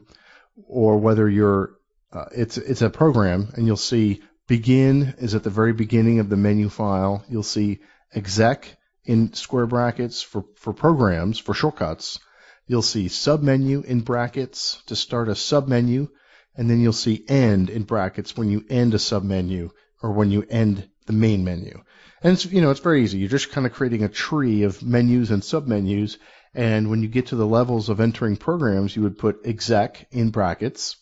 or 0.67 0.99
whether 0.99 1.29
you're 1.29 1.75
uh, 2.13 2.27
it's 2.35 2.59
it's 2.59 2.83
a 2.83 2.91
program, 2.91 3.49
and 3.55 3.67
you'll 3.67 3.77
see 3.77 4.23
Begin 4.49 5.15
is 5.19 5.35
at 5.35 5.43
the 5.43 5.51
very 5.51 5.75
beginning 5.75 6.21
of 6.21 6.31
the 6.31 6.37
menu 6.37 6.71
file. 6.71 7.23
You'll 7.29 7.43
see 7.43 7.81
exec 8.15 8.79
in 9.05 9.35
square 9.35 9.67
brackets 9.67 10.23
for, 10.23 10.47
for 10.57 10.73
programs, 10.73 11.39
for 11.39 11.53
shortcuts. 11.53 12.19
You'll 12.67 12.81
see 12.81 13.09
submenu 13.09 13.85
in 13.85 14.01
brackets 14.01 14.83
to 14.87 14.97
start 14.97 15.29
a 15.29 15.33
submenu, 15.33 16.09
and 16.57 16.71
then 16.71 16.81
you'll 16.81 16.95
see 16.95 17.27
end 17.29 17.69
in 17.69 17.83
brackets 17.83 18.39
when 18.39 18.51
you 18.51 18.65
end 18.71 18.95
a 18.95 18.97
submenu 18.97 19.69
or 20.03 20.13
when 20.13 20.31
you 20.31 20.47
end 20.49 20.89
the 21.05 21.13
main 21.13 21.45
menu. 21.45 21.83
And 22.23 22.33
it's, 22.33 22.45
you 22.47 22.61
know, 22.61 22.71
it's 22.71 22.81
very 22.81 23.03
easy. 23.03 23.19
You're 23.19 23.29
just 23.29 23.53
kind 23.53 23.67
of 23.67 23.73
creating 23.73 24.03
a 24.03 24.09
tree 24.09 24.65
of 24.65 24.83
menus 24.83 25.31
and 25.31 25.43
submenus. 25.43 26.17
And 26.55 26.91
when 26.91 27.03
you 27.03 27.09
get 27.09 27.29
to 27.29 27.37
the 27.37 27.47
levels 27.47 27.89
of 27.89 28.01
entering 28.01 28.37
programs, 28.37 28.97
you 28.97 29.03
would 29.03 29.19
put 29.19 29.47
exec 29.47 30.09
in 30.11 30.31
brackets, 30.31 30.97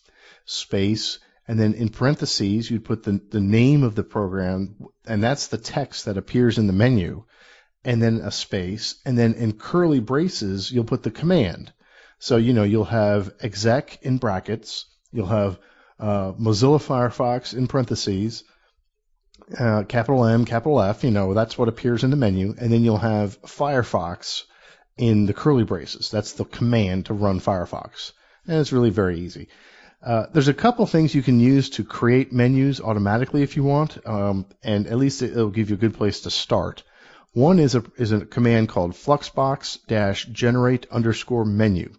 space, 0.45 1.19
and 1.47 1.59
then 1.59 1.73
in 1.73 1.89
parentheses 1.89 2.69
you'd 2.69 2.85
put 2.85 3.03
the, 3.03 3.21
the 3.29 3.39
name 3.39 3.83
of 3.83 3.95
the 3.95 4.03
program, 4.03 4.75
and 5.05 5.23
that's 5.23 5.47
the 5.47 5.57
text 5.57 6.05
that 6.05 6.17
appears 6.17 6.57
in 6.57 6.67
the 6.67 6.73
menu, 6.73 7.23
and 7.83 8.01
then 8.01 8.17
a 8.17 8.31
space, 8.31 8.95
and 9.05 9.17
then 9.17 9.33
in 9.35 9.53
curly 9.53 9.99
braces 9.99 10.69
you'll 10.71 10.83
put 10.83 11.03
the 11.03 11.11
command. 11.11 11.71
So 12.19 12.37
you 12.37 12.53
know 12.53 12.63
you'll 12.63 12.85
have 12.85 13.33
exec 13.41 13.99
in 14.01 14.17
brackets, 14.17 14.85
you'll 15.11 15.27
have 15.27 15.59
uh, 15.99 16.33
Mozilla 16.33 16.79
Firefox 16.79 17.55
in 17.55 17.67
parentheses, 17.67 18.43
uh, 19.57 19.83
capital 19.83 20.25
M, 20.25 20.45
capital 20.45 20.81
F, 20.81 21.03
you 21.03 21.11
know 21.11 21.33
that's 21.33 21.57
what 21.57 21.69
appears 21.69 22.03
in 22.03 22.09
the 22.09 22.17
menu, 22.17 22.53
and 22.57 22.71
then 22.71 22.83
you'll 22.83 22.97
have 22.97 23.41
Firefox 23.43 24.43
in 24.97 25.25
the 25.25 25.33
curly 25.33 25.63
braces. 25.63 26.09
That's 26.09 26.33
the 26.33 26.45
command 26.45 27.05
to 27.05 27.13
run 27.13 27.39
Firefox, 27.39 28.11
and 28.47 28.59
it's 28.59 28.73
really 28.73 28.89
very 28.89 29.19
easy. 29.19 29.47
Uh, 30.03 30.27
there's 30.31 30.47
a 30.47 30.53
couple 30.53 30.85
things 30.85 31.15
you 31.15 31.23
can 31.23 31.39
use 31.39 31.71
to 31.71 31.83
create 31.83 32.31
menus 32.31 32.79
automatically 32.79 33.41
if 33.41 33.55
you 33.55 33.63
want, 33.63 33.97
um, 34.05 34.45
and 34.63 34.87
at 34.87 34.97
least 34.97 35.21
it'll 35.21 35.49
give 35.49 35.69
you 35.69 35.75
a 35.75 35.79
good 35.79 35.95
place 35.95 36.21
to 36.21 36.29
start. 36.29 36.83
One 37.33 37.59
is 37.59 37.75
a 37.75 37.83
is 37.97 38.11
a 38.11 38.25
command 38.25 38.69
called 38.69 38.93
fluxbox 38.93 39.79
dash 39.87 40.25
generate 40.25 40.87
underscore 40.91 41.45
menu, 41.45 41.93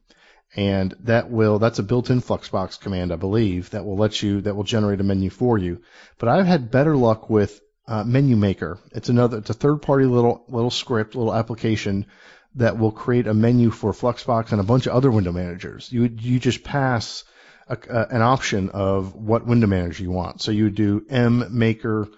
and 0.57 0.95
that 1.01 1.31
will 1.31 1.59
that's 1.59 1.79
a 1.79 1.83
built-in 1.83 2.23
fluxbox 2.23 2.81
command 2.81 3.13
I 3.13 3.17
believe 3.17 3.71
that 3.71 3.85
will 3.85 3.97
let 3.97 4.23
you 4.23 4.41
that 4.43 4.57
will 4.57 4.65
generate 4.65 5.01
a 5.01 5.05
menu 5.05 5.31
for 5.31 5.59
you. 5.59 5.83
But 6.19 6.29
I've 6.29 6.47
had 6.47 6.71
better 6.71 6.97
luck 6.97 7.29
with 7.29 7.61
uh, 7.87 8.05
Menu 8.05 8.37
Maker. 8.37 8.79
It's 8.93 9.09
another, 9.09 9.39
it's 9.39 9.51
a 9.51 9.55
third-party 9.55 10.05
little 10.05 10.45
little 10.49 10.71
script, 10.71 11.15
little 11.15 11.35
application 11.35 12.07
that 12.55 12.79
will 12.79 12.93
create 12.93 13.27
a 13.27 13.35
menu 13.35 13.71
for 13.71 13.93
Fluxbox 13.93 14.53
and 14.53 14.61
a 14.61 14.65
bunch 14.65 14.87
of 14.87 14.95
other 14.95 15.11
window 15.11 15.33
managers. 15.33 15.91
You 15.91 16.05
you 16.05 16.39
just 16.39 16.65
pass 16.65 17.25
a, 17.67 17.79
a, 17.89 18.07
an 18.15 18.23
option 18.23 18.69
of 18.71 19.15
what 19.15 19.47
window 19.47 19.67
manager 19.67 20.03
you 20.03 20.11
want. 20.11 20.43
So 20.43 20.51
you 20.51 20.71
do 20.71 21.05
M 21.09 21.47
Maker. 21.51 22.09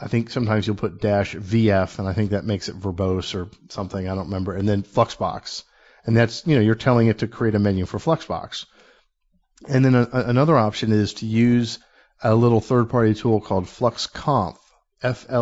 I 0.00 0.08
think 0.08 0.28
sometimes 0.28 0.66
you'll 0.66 0.76
put 0.76 1.00
dash 1.00 1.34
VF, 1.34 1.98
and 1.98 2.06
I 2.06 2.12
think 2.12 2.30
that 2.30 2.44
makes 2.44 2.68
it 2.68 2.78
verbose 2.78 3.34
or 3.34 3.48
something. 3.70 4.06
I 4.06 4.14
don't 4.14 4.26
remember. 4.26 4.54
And 4.54 4.68
then 4.68 4.82
Fluxbox, 4.82 5.62
and 6.06 6.16
that's 6.16 6.46
you 6.46 6.54
know 6.56 6.62
you're 6.62 6.74
telling 6.74 7.08
it 7.08 7.18
to 7.18 7.28
create 7.28 7.54
a 7.54 7.58
menu 7.58 7.86
for 7.86 7.98
Fluxbox. 7.98 8.66
And 9.68 9.84
then 9.84 9.94
a, 9.94 10.08
another 10.12 10.56
option 10.56 10.92
is 10.92 11.14
to 11.14 11.26
use 11.26 11.78
a 12.22 12.34
little 12.34 12.60
third-party 12.60 13.14
tool 13.14 13.40
called 13.40 13.64
FluxConf, 13.66 14.56
F-L-U-X-C-O-N-F, 15.02 15.40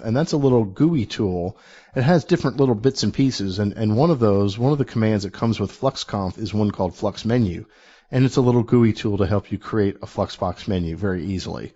and 0.00 0.16
that's 0.16 0.32
a 0.32 0.38
little 0.38 0.64
GUI 0.64 1.06
tool. 1.06 1.58
It 1.94 2.02
has 2.02 2.24
different 2.24 2.58
little 2.58 2.74
bits 2.74 3.02
and 3.02 3.12
pieces, 3.12 3.58
and, 3.58 3.72
and 3.74 3.96
one 3.96 4.10
of 4.10 4.18
those, 4.18 4.58
one 4.58 4.72
of 4.72 4.78
the 4.78 4.84
commands 4.84 5.24
that 5.24 5.32
comes 5.32 5.58
with 5.60 5.78
FluxConf 5.78 6.38
is 6.38 6.52
one 6.52 6.70
called 6.70 6.94
Flux 6.94 7.24
Menu, 7.24 7.64
and 8.10 8.24
it's 8.24 8.36
a 8.36 8.42
little 8.42 8.62
GUI 8.62 8.92
tool 8.92 9.18
to 9.18 9.26
help 9.26 9.52
you 9.52 9.58
create 9.58 9.96
a 10.02 10.06
Fluxbox 10.06 10.68
menu 10.68 10.96
very 10.96 11.24
easily. 11.24 11.72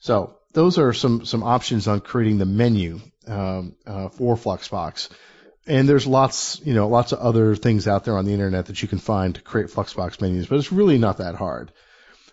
So 0.00 0.36
those 0.52 0.78
are 0.78 0.92
some 0.92 1.24
some 1.24 1.42
options 1.42 1.86
on 1.86 2.00
creating 2.00 2.38
the 2.38 2.46
menu 2.46 3.00
um, 3.26 3.76
uh, 3.86 4.08
for 4.08 4.36
Fluxbox. 4.36 5.08
And 5.70 5.88
there's 5.88 6.04
lots, 6.04 6.60
you 6.64 6.74
know, 6.74 6.88
lots 6.88 7.12
of 7.12 7.20
other 7.20 7.54
things 7.54 7.86
out 7.86 8.04
there 8.04 8.18
on 8.18 8.24
the 8.24 8.32
internet 8.32 8.66
that 8.66 8.82
you 8.82 8.88
can 8.88 8.98
find 8.98 9.36
to 9.36 9.40
create 9.40 9.68
Fluxbox 9.68 10.20
menus, 10.20 10.48
but 10.48 10.58
it's 10.58 10.72
really 10.72 10.98
not 10.98 11.18
that 11.18 11.36
hard. 11.36 11.70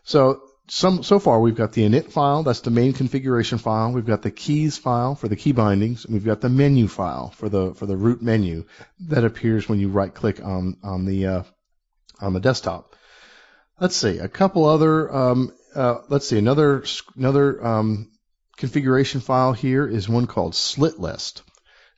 So 0.04 0.42
some 0.68 1.04
so 1.04 1.20
far 1.20 1.40
we've 1.40 1.54
got 1.54 1.72
the 1.72 1.88
init 1.88 2.12
file, 2.12 2.42
that's 2.42 2.62
the 2.62 2.72
main 2.72 2.94
configuration 2.94 3.60
file. 3.60 3.92
We've 3.92 4.08
got 4.08 4.24
the 4.24 4.32
keys 4.32 4.80
file 4.80 5.14
for 5.14 5.28
the 5.28 5.36
key 5.36 5.52
bindings, 5.52 6.04
and 6.04 6.16
we've 6.16 6.26
got 6.26 6.42
the 6.42 6.50
menu 6.50 6.88
file 6.88 7.30
for 7.30 7.48
the 7.48 7.76
for 7.76 7.86
the 7.86 7.96
root 7.96 8.24
menu 8.24 8.66
that 9.02 9.24
appears 9.24 9.70
when 9.70 9.80
you 9.80 9.90
right 9.90 10.12
click 10.12 10.44
on 10.44 10.78
on 10.82 11.06
the 11.06 11.28
uh, 11.28 11.44
on 12.20 12.34
the 12.34 12.40
desktop. 12.40 12.96
Let's 13.80 13.96
see 13.96 14.18
a 14.18 14.28
couple 14.28 14.66
other. 14.66 15.16
Um, 15.16 15.54
uh, 15.76 15.98
let's 16.10 16.28
see 16.28 16.40
another 16.40 16.84
another 17.16 17.64
um, 17.64 18.10
configuration 18.58 19.22
file 19.22 19.54
here 19.54 19.88
is 19.88 20.10
one 20.10 20.26
called 20.26 20.56
slit 20.56 21.00
list. 21.00 21.44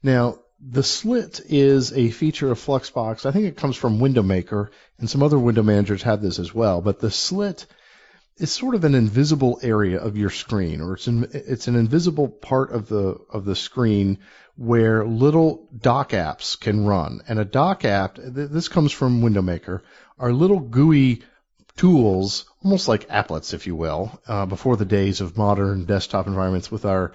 Now 0.04 0.40
the 0.62 0.84
slit 0.84 1.42
is 1.48 1.94
a 1.94 2.10
feature 2.10 2.52
of 2.52 2.60
Fluxbox. 2.60 3.26
I 3.26 3.32
think 3.32 3.46
it 3.46 3.58
comes 3.58 3.76
from 3.76 4.00
Window 4.00 4.24
Maker, 4.24 4.72
and 4.98 5.10
some 5.10 5.24
other 5.24 5.40
window 5.40 5.64
managers 5.64 6.04
have 6.04 6.22
this 6.22 6.40
as 6.40 6.54
well. 6.54 6.82
But 6.82 7.00
the 7.00 7.12
slit 7.12 7.66
is 8.38 8.52
sort 8.52 8.76
of 8.76 8.84
an 8.84 8.96
invisible 8.96 9.60
area 9.62 10.00
of 10.00 10.18
your 10.18 10.30
screen, 10.30 10.82
or 10.82 10.94
it's 10.94 11.08
an, 11.08 11.28
it's 11.34 11.68
an 11.68 11.76
invisible 11.76 12.28
part 12.28 12.72
of 12.72 12.88
the 12.88 13.18
of 13.32 13.46
the 13.46 13.56
screen 13.56 14.20
where 14.56 15.06
little 15.06 15.70
dock 15.78 16.12
apps 16.12 16.60
can 16.60 16.86
run. 16.86 17.22
And 17.28 17.40
a 17.40 17.46
dock 17.46 17.86
app, 17.86 18.18
this 18.18 18.68
comes 18.68 18.92
from 18.92 19.22
Window 19.22 19.42
Maker, 19.42 19.82
are 20.18 20.34
little 20.34 20.60
GUI 20.60 21.22
tools, 21.78 22.44
almost 22.62 22.90
like 22.90 23.08
applets, 23.08 23.54
if 23.54 23.66
you 23.66 23.76
will, 23.76 24.20
uh, 24.28 24.46
before 24.46 24.76
the 24.76 24.84
days 24.84 25.22
of 25.22 25.38
modern 25.38 25.86
desktop 25.86 26.28
environments 26.28 26.70
with 26.70 26.84
our, 26.84 27.14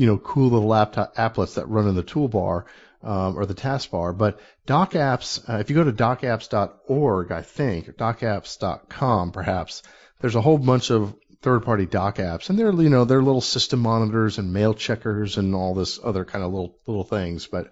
you 0.00 0.06
know, 0.06 0.18
cool 0.18 0.50
little 0.50 0.68
laptop 0.68 1.14
applets 1.16 1.54
that 1.54 1.68
run 1.68 1.86
in 1.86 1.94
the 1.94 2.02
toolbar. 2.02 2.64
Um, 3.02 3.38
or 3.38 3.46
the 3.46 3.54
taskbar, 3.54 4.14
but 4.14 4.38
dock 4.66 4.92
apps, 4.92 5.40
uh, 5.48 5.56
if 5.56 5.70
you 5.70 5.74
go 5.74 5.84
to 5.84 5.90
dockapps.org, 5.90 7.32
I 7.32 7.40
think, 7.40 7.88
or 7.88 7.94
dockapps.com 7.94 9.32
perhaps, 9.32 9.82
there's 10.20 10.34
a 10.34 10.42
whole 10.42 10.58
bunch 10.58 10.90
of 10.90 11.14
third-party 11.42 11.86
dock 11.86 12.16
apps, 12.16 12.50
and 12.50 12.58
they're 12.58 12.72
you 12.72 12.90
know 12.90 13.04
they're 13.04 13.22
little 13.22 13.40
system 13.40 13.80
monitors 13.80 14.38
and 14.38 14.52
mail 14.52 14.74
checkers 14.74 15.38
and 15.38 15.54
all 15.54 15.74
this 15.74 15.98
other 16.02 16.24
kind 16.24 16.44
of 16.44 16.52
little 16.52 16.76
little 16.86 17.04
things. 17.04 17.46
But 17.46 17.70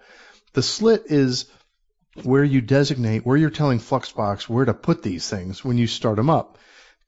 the 0.53 0.63
slit 0.63 1.03
is 1.05 1.45
where 2.23 2.43
you 2.43 2.61
designate 2.61 3.25
where 3.25 3.37
you're 3.37 3.49
telling 3.49 3.79
Fluxbox 3.79 4.49
where 4.49 4.65
to 4.65 4.73
put 4.73 5.03
these 5.03 5.29
things 5.29 5.63
when 5.63 5.77
you 5.77 5.87
start 5.87 6.15
them 6.15 6.29
up. 6.29 6.57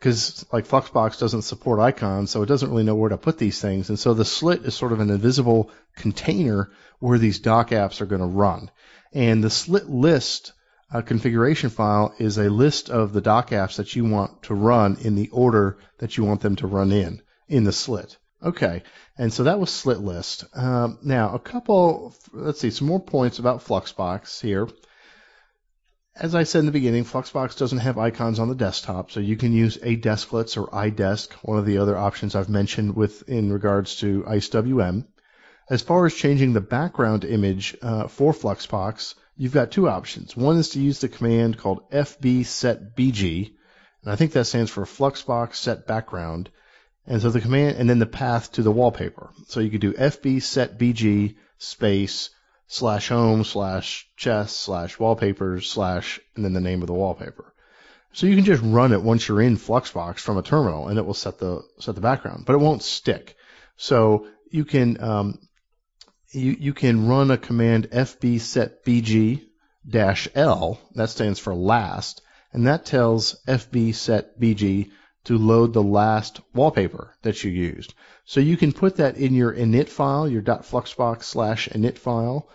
Because 0.02 0.44
like 0.52 0.68
Fluxbox 0.68 1.20
doesn't 1.20 1.44
support 1.44 1.80
icons, 1.80 2.32
so 2.32 2.42
it 2.42 2.48
doesn't 2.48 2.72
really 2.72 2.84
know 2.84 2.96
where 2.96 3.12
to 3.12 3.18
put 3.18 3.38
these 3.38 3.62
things, 3.62 3.90
and 3.90 4.00
so 4.00 4.16
the 4.16 4.26
slit 4.26 4.66
is 4.66 4.74
sort 4.74 4.92
of 4.92 5.00
an 5.00 5.12
invisible 5.12 5.70
container 5.96 6.72
where 7.00 7.20
these 7.20 7.40
dock 7.40 7.70
apps 7.70 8.02
are 8.02 8.08
going 8.08 8.22
to 8.22 8.28
run. 8.28 8.72
And 9.14 9.44
the 9.44 9.52
slit 9.52 9.88
list 9.88 10.54
a 10.94 11.02
configuration 11.02 11.70
file 11.70 12.14
is 12.20 12.38
a 12.38 12.50
list 12.50 12.90
of 12.90 13.14
the 13.14 13.22
dock 13.22 13.52
apps 13.52 13.78
that 13.78 13.96
you 13.96 14.04
want 14.04 14.44
to 14.44 14.54
run 14.54 14.98
in 15.02 15.16
the 15.16 15.30
order 15.30 15.78
that 16.00 16.18
you 16.18 16.26
want 16.26 16.42
them 16.42 16.58
to 16.58 16.68
run 16.68 16.92
in, 16.92 17.22
in 17.48 17.64
the 17.64 17.72
slit. 17.72 18.18
Okay, 18.44 18.84
and 19.18 19.32
so 19.32 19.44
that 19.44 19.60
was 19.60 19.70
slit 19.70 20.00
list. 20.00 20.46
Um, 20.54 20.98
now, 21.04 21.34
a 21.34 21.40
couple, 21.40 22.14
let's 22.34 22.60
see, 22.60 22.72
some 22.72 22.88
more 22.88 23.00
points 23.00 23.40
about 23.40 23.64
Fluxbox 23.64 24.42
here. 24.42 24.68
As 26.22 26.36
I 26.36 26.44
said 26.44 26.60
in 26.60 26.66
the 26.68 26.72
beginning, 26.72 27.04
Fluxbox 27.04 27.58
doesn't 27.58 27.80
have 27.80 27.98
icons 27.98 28.38
on 28.38 28.48
the 28.48 28.54
desktop, 28.54 29.10
so 29.10 29.20
you 29.20 29.36
can 29.36 29.54
use 29.54 29.78
aDesklets 29.78 30.56
or 30.56 30.68
iDesk, 30.68 31.32
one 31.42 31.58
of 31.58 31.66
the 31.66 31.80
other 31.80 31.98
options 31.98 32.36
I've 32.36 32.48
mentioned 32.48 32.96
with 32.96 33.28
in 33.28 33.52
regards 33.52 33.96
to 34.02 34.22
IceWM. 34.28 35.08
As 35.68 35.82
far 35.82 36.06
as 36.06 36.14
changing 36.14 36.54
the 36.54 36.62
background 36.62 37.26
image 37.26 37.76
uh, 37.82 38.06
for 38.06 38.34
Fluxbox, 38.34 39.16
you've 39.36 39.56
got 39.56 39.72
two 39.72 39.90
options. 39.90 40.38
One 40.38 40.58
is 40.58 40.70
to 40.70 40.80
use 40.80 41.02
the 41.02 41.10
command 41.10 41.58
called 41.58 41.90
fbsetbg, 41.90 43.54
and 44.04 44.14
I 44.14 44.16
think 44.16 44.34
that 44.34 44.46
stands 44.46 44.70
for 44.70 44.86
Fluxbox 44.86 45.56
set 45.56 45.88
background. 45.88 46.52
And 47.08 47.20
so 47.20 47.32
the 47.32 47.42
command, 47.42 47.78
and 47.78 47.90
then 47.90 47.98
the 47.98 48.06
path 48.06 48.52
to 48.52 48.62
the 48.62 48.72
wallpaper. 48.72 49.32
So 49.48 49.60
you 49.60 49.72
could 49.72 49.82
do 49.82 49.94
fbsetbg 49.94 51.36
space 51.58 52.30
slash 52.72 53.10
home 53.10 53.44
slash 53.44 54.08
chess 54.16 54.56
slash 54.56 54.98
wallpapers 54.98 55.70
slash, 55.70 56.22
and 56.36 56.46
then 56.46 56.54
the 56.54 56.62
name 56.62 56.82
of 56.82 56.88
the 56.88 56.94
wallpaper. 56.94 57.54
So 58.14 58.28
you 58.28 58.36
can 58.36 58.46
just 58.46 58.64
run 58.64 58.94
it 58.94 59.02
once 59.02 59.28
you're 59.28 59.42
in 59.42 59.58
Fluxbox 59.58 60.20
from 60.20 60.38
a 60.38 60.42
terminal, 60.42 60.88
and 60.88 60.98
it 60.98 61.06
will 61.06 61.14
set 61.14 61.38
the 61.38 61.64
set 61.80 61.96
the 61.96 62.02
background, 62.02 62.46
but 62.46 62.54
it 62.54 62.60
won't 62.60 62.82
stick. 62.82 63.36
So 63.76 64.28
you 64.50 64.64
can 64.64 65.04
um, 65.04 65.40
you, 66.32 66.56
you 66.60 66.74
can 66.74 67.08
run 67.08 67.30
a 67.30 67.38
command 67.38 67.90
fbsetbg 67.92 69.44
dash 69.88 70.30
L, 70.34 70.80
that 70.96 71.10
stands 71.10 71.40
for 71.40 71.54
last, 71.54 72.22
and 72.54 72.68
that 72.68 72.86
tells 72.86 73.42
fbsetbg 73.48 74.92
to 75.26 75.38
load 75.38 75.74
the 75.74 75.84
last 75.84 76.40
wallpaper 76.54 77.14
that 77.22 77.44
you 77.44 77.52
used. 77.52 77.94
So 78.24 78.40
you 78.40 78.56
can 78.56 78.72
put 78.72 78.96
that 78.96 79.18
in 79.18 79.34
your 79.34 79.54
init 79.54 79.90
file, 79.90 80.28
your 80.28 80.42
.fluxbox 80.42 81.24
slash 81.24 81.68
init 81.70 81.98
file, 81.98 82.48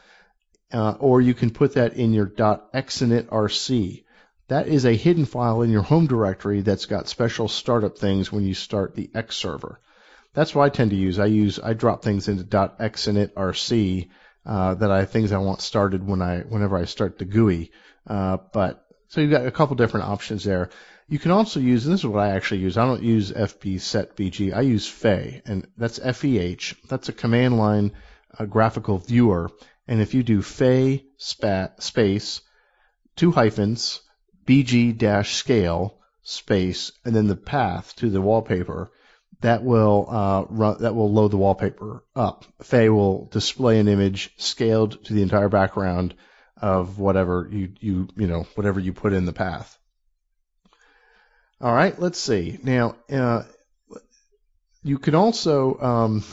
uh, 0.73 0.97
or 0.99 1.21
you 1.21 1.35
can 1.35 1.51
put 1.51 1.75
that 1.75 1.95
in 1.95 2.13
your 2.13 2.27
.xinitrc. 2.27 4.05
That 4.49 4.69
is 4.69 4.85
a 4.85 4.95
hidden 4.95 5.25
file 5.25 5.63
in 5.63 5.71
your 5.71 5.83
home 5.83 6.07
directory 6.07 6.61
that's 6.61 6.87
got 6.87 7.09
special 7.09 7.49
startup 7.49 7.99
things 7.99 8.31
when 8.31 8.45
you 8.45 8.55
start 8.55 8.95
the 8.95 9.11
X 9.15 9.37
server. 9.37 9.81
That's 10.35 10.55
what 10.55 10.65
I 10.65 10.69
tend 10.69 10.91
to 10.91 10.97
use. 10.97 11.19
I 11.19 11.27
use 11.27 11.59
I 11.59 11.73
drop 11.73 12.03
things 12.03 12.29
into 12.29 12.45
.xinitrc 12.45 14.09
uh, 14.45 14.75
that 14.75 14.91
I 14.91 15.05
things 15.05 15.33
I 15.33 15.39
want 15.39 15.63
started 15.63 16.07
when 16.07 16.23
I 16.23 16.41
whenever 16.41 16.77
I 16.77 16.85
start 16.85 17.19
the 17.19 17.25
GUI. 17.25 17.73
Uh, 18.07 18.37
but 18.53 18.87
so 19.09 19.21
you've 19.21 19.31
got 19.31 19.47
a 19.47 19.51
couple 19.51 19.77
different 19.77 20.07
options 20.07 20.45
there. 20.45 20.71
You 21.09 21.19
can 21.19 21.31
also 21.31 21.61
use, 21.61 21.87
and 21.87 21.95
this 21.95 22.01
is 22.01 22.07
what 22.07 22.23
I 22.23 22.31
actually 22.31 22.61
use. 22.61 22.77
I 22.77 22.85
don't 22.85 23.03
use 23.03 23.31
fbsetbg. 23.31 24.55
I 24.55 24.61
use 24.63 24.89
FEH, 24.89 25.43
and 25.47 25.69
that's 25.77 26.01
F-E-H. 26.03 26.77
That's 26.89 27.09
a 27.09 27.13
command 27.13 27.59
line 27.59 27.93
uh, 28.39 28.45
graphical 28.45 28.99
viewer. 28.99 29.51
And 29.88 30.01
if 30.01 30.14
you 30.14 30.22
do 30.22 30.42
spat, 30.42 31.83
space, 31.83 32.40
two 33.14 33.33
hyphens, 33.33 34.01
bg 34.46 34.99
dash 34.99 35.35
scale 35.37 35.99
space, 36.22 36.92
and 37.05 37.14
then 37.14 37.29
the 37.29 37.37
path 37.37 37.94
to 37.96 38.11
the 38.11 38.20
wallpaper, 38.20 38.90
that 39.40 39.62
will 39.62 40.07
uh, 40.09 40.44
run 40.49 40.79
that 40.81 40.94
will 40.94 41.12
load 41.12 41.31
the 41.31 41.37
wallpaper 41.37 42.03
up. 42.14 42.44
FEH 42.62 42.88
will 42.88 43.27
display 43.27 43.79
an 43.79 43.88
image 43.88 44.33
scaled 44.38 45.05
to 45.05 45.12
the 45.14 45.22
entire 45.22 45.49
background 45.49 46.14
of 46.57 46.99
whatever 46.99 47.49
you 47.53 47.72
you 47.81 48.09
you 48.16 48.27
know 48.27 48.46
whatever 48.55 48.81
you 48.81 48.92
put 48.92 49.12
in 49.12 49.27
the 49.27 49.33
path. 49.33 49.79
All 51.61 51.72
right, 51.72 51.99
let's 51.99 52.18
see. 52.18 52.59
Now, 52.62 52.96
uh, 53.11 53.44
you 54.83 54.99
can 54.99 55.14
also, 55.14 55.79
um, 55.81 56.25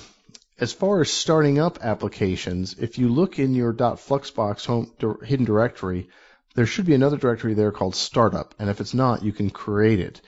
as 0.59 0.71
far 0.71 1.01
as 1.01 1.11
starting 1.11 1.59
up 1.59 1.79
applications, 1.83 2.75
if 2.79 2.97
you 2.97 3.09
look 3.09 3.39
in 3.39 3.55
your 3.55 3.73
.fluxbox 3.73 4.65
home 4.65 4.91
hidden 5.23 5.45
directory, 5.45 6.09
there 6.55 6.65
should 6.65 6.85
be 6.85 6.93
another 6.93 7.17
directory 7.17 7.53
there 7.53 7.71
called 7.71 7.95
startup, 7.95 8.53
and 8.59 8.69
if 8.69 8.79
it's 8.79 8.93
not, 8.93 9.23
you 9.23 9.31
can 9.31 9.49
create 9.49 9.99
it. 9.99 10.21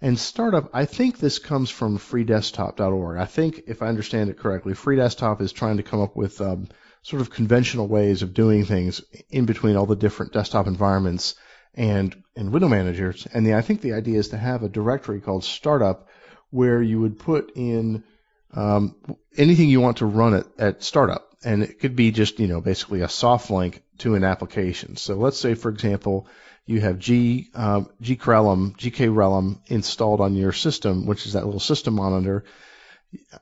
And 0.00 0.18
startup, 0.18 0.70
I 0.72 0.84
think 0.84 1.18
this 1.18 1.38
comes 1.38 1.70
from 1.70 1.98
freedesktop.org. 1.98 3.18
I 3.18 3.24
think, 3.24 3.62
if 3.66 3.82
I 3.82 3.88
understand 3.88 4.30
it 4.30 4.38
correctly, 4.38 4.74
FreeDesktop 4.74 5.40
is 5.40 5.52
trying 5.52 5.78
to 5.78 5.82
come 5.82 6.00
up 6.00 6.16
with 6.16 6.40
um, 6.40 6.68
sort 7.02 7.22
of 7.22 7.30
conventional 7.30 7.86
ways 7.86 8.22
of 8.22 8.34
doing 8.34 8.64
things 8.64 9.02
in 9.30 9.46
between 9.46 9.76
all 9.76 9.86
the 9.86 9.96
different 9.96 10.32
desktop 10.32 10.66
environments 10.66 11.34
and, 11.74 12.22
and 12.34 12.52
window 12.52 12.68
managers. 12.68 13.26
And 13.32 13.46
the, 13.46 13.54
I 13.54 13.62
think 13.62 13.80
the 13.80 13.94
idea 13.94 14.18
is 14.18 14.28
to 14.28 14.38
have 14.38 14.62
a 14.62 14.68
directory 14.68 15.20
called 15.20 15.44
startup 15.44 16.08
where 16.50 16.82
you 16.82 17.00
would 17.00 17.18
put 17.18 17.52
in 17.54 18.04
um, 18.52 18.96
anything 19.36 19.68
you 19.68 19.80
want 19.80 19.98
to 19.98 20.06
run 20.06 20.34
it 20.34 20.46
at 20.58 20.82
startup. 20.82 21.22
And 21.44 21.62
it 21.62 21.78
could 21.78 21.94
be 21.94 22.10
just, 22.10 22.40
you 22.40 22.46
know, 22.46 22.60
basically 22.60 23.02
a 23.02 23.08
soft 23.08 23.50
link 23.50 23.82
to 23.98 24.14
an 24.14 24.24
application. 24.24 24.96
So 24.96 25.14
let's 25.16 25.38
say, 25.38 25.54
for 25.54 25.68
example, 25.68 26.28
you 26.64 26.80
have 26.80 26.98
G, 26.98 27.48
um, 27.54 27.90
GKrellM 28.02 29.60
installed 29.68 30.20
on 30.20 30.34
your 30.34 30.52
system, 30.52 31.06
which 31.06 31.26
is 31.26 31.34
that 31.34 31.44
little 31.44 31.60
system 31.60 31.94
monitor, 31.94 32.44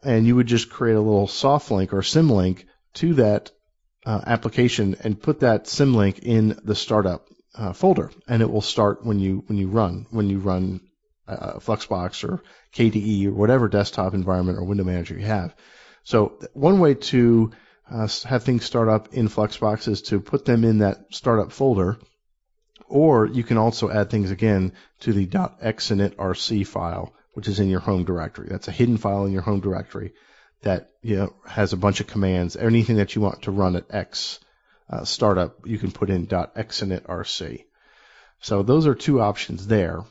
and 0.03 0.27
you 0.27 0.37
would 0.37 0.47
just 0.47 0.71
create 0.71 0.97
a 0.97 1.01
little 1.01 1.27
soft 1.27 1.71
link 1.71 1.95
or 1.95 2.03
symlink 2.03 2.65
to 2.95 3.15
that 3.15 3.51
uh, 4.05 4.21
application 4.27 4.97
and 5.01 5.21
put 5.21 5.41
that 5.41 5.65
symlink 5.65 6.19
in 6.19 6.59
the 6.65 6.75
startup 6.75 7.27
uh, 7.55 7.73
folder, 7.73 8.11
and 8.29 8.43
it 8.43 8.51
will 8.51 8.61
start 8.61 9.05
when 9.05 9.19
you 9.19 9.45
when 9.47 9.57
you 9.57 9.69
run 9.69 10.07
when 10.11 10.29
you 10.29 10.39
run 10.39 10.81
uh, 11.27 11.55
Fluxbox 11.55 12.29
or 12.29 12.43
KDE 12.75 13.27
or 13.27 13.33
whatever 13.33 13.69
desktop 13.69 14.15
environment 14.15 14.59
or 14.59 14.65
window 14.65 14.85
manager 14.85 15.15
you 15.15 15.27
have. 15.27 15.55
So 16.03 16.39
one 16.53 16.81
way 16.81 16.95
to 16.95 17.53
uh, 17.91 18.09
have 18.25 18.43
things 18.43 18.65
start 18.65 18.89
up 18.89 19.15
in 19.15 19.29
Fluxbox 19.29 19.89
is 19.89 20.03
to 20.03 20.21
put 20.21 20.45
them 20.45 20.65
in 20.65 20.79
that 20.79 21.07
startup 21.11 21.53
folder, 21.53 21.99
or 22.89 23.27
you 23.27 23.43
can 23.43 23.57
also 23.57 23.91
add 23.91 24.11
things 24.11 24.31
again 24.31 24.73
to 25.01 25.13
the 25.13 25.27
.xinitrc 25.27 26.67
file, 26.67 27.15
which 27.33 27.49
is 27.49 27.61
in 27.61 27.69
your 27.69 27.81
home 27.81 28.05
directory. 28.05 28.49
That's 28.51 28.69
a 28.69 28.73
hidden 28.73 28.97
file 28.97 29.25
in 29.25 29.33
your 29.33 29.43
home 29.43 29.61
directory 29.61 30.13
that 30.63 30.91
you 31.03 31.17
know 31.17 31.35
has 31.47 31.73
a 31.73 31.79
bunch 31.79 32.01
of 32.01 32.07
commands. 32.07 32.57
Anything 32.57 32.97
that 32.97 33.15
you 33.15 33.23
want 33.23 33.43
to 33.43 33.51
run 33.51 33.77
at 33.77 33.87
X 33.91 34.41
uh, 34.91 35.05
startup, 35.05 35.67
you 35.67 35.79
can 35.79 35.93
put 35.93 36.11
in 36.11 36.27
.xinitrc. 36.27 37.65
So 38.41 38.63
those 38.63 38.87
are 38.87 38.95
two 38.95 39.21
options 39.21 39.67
there. 39.67 40.05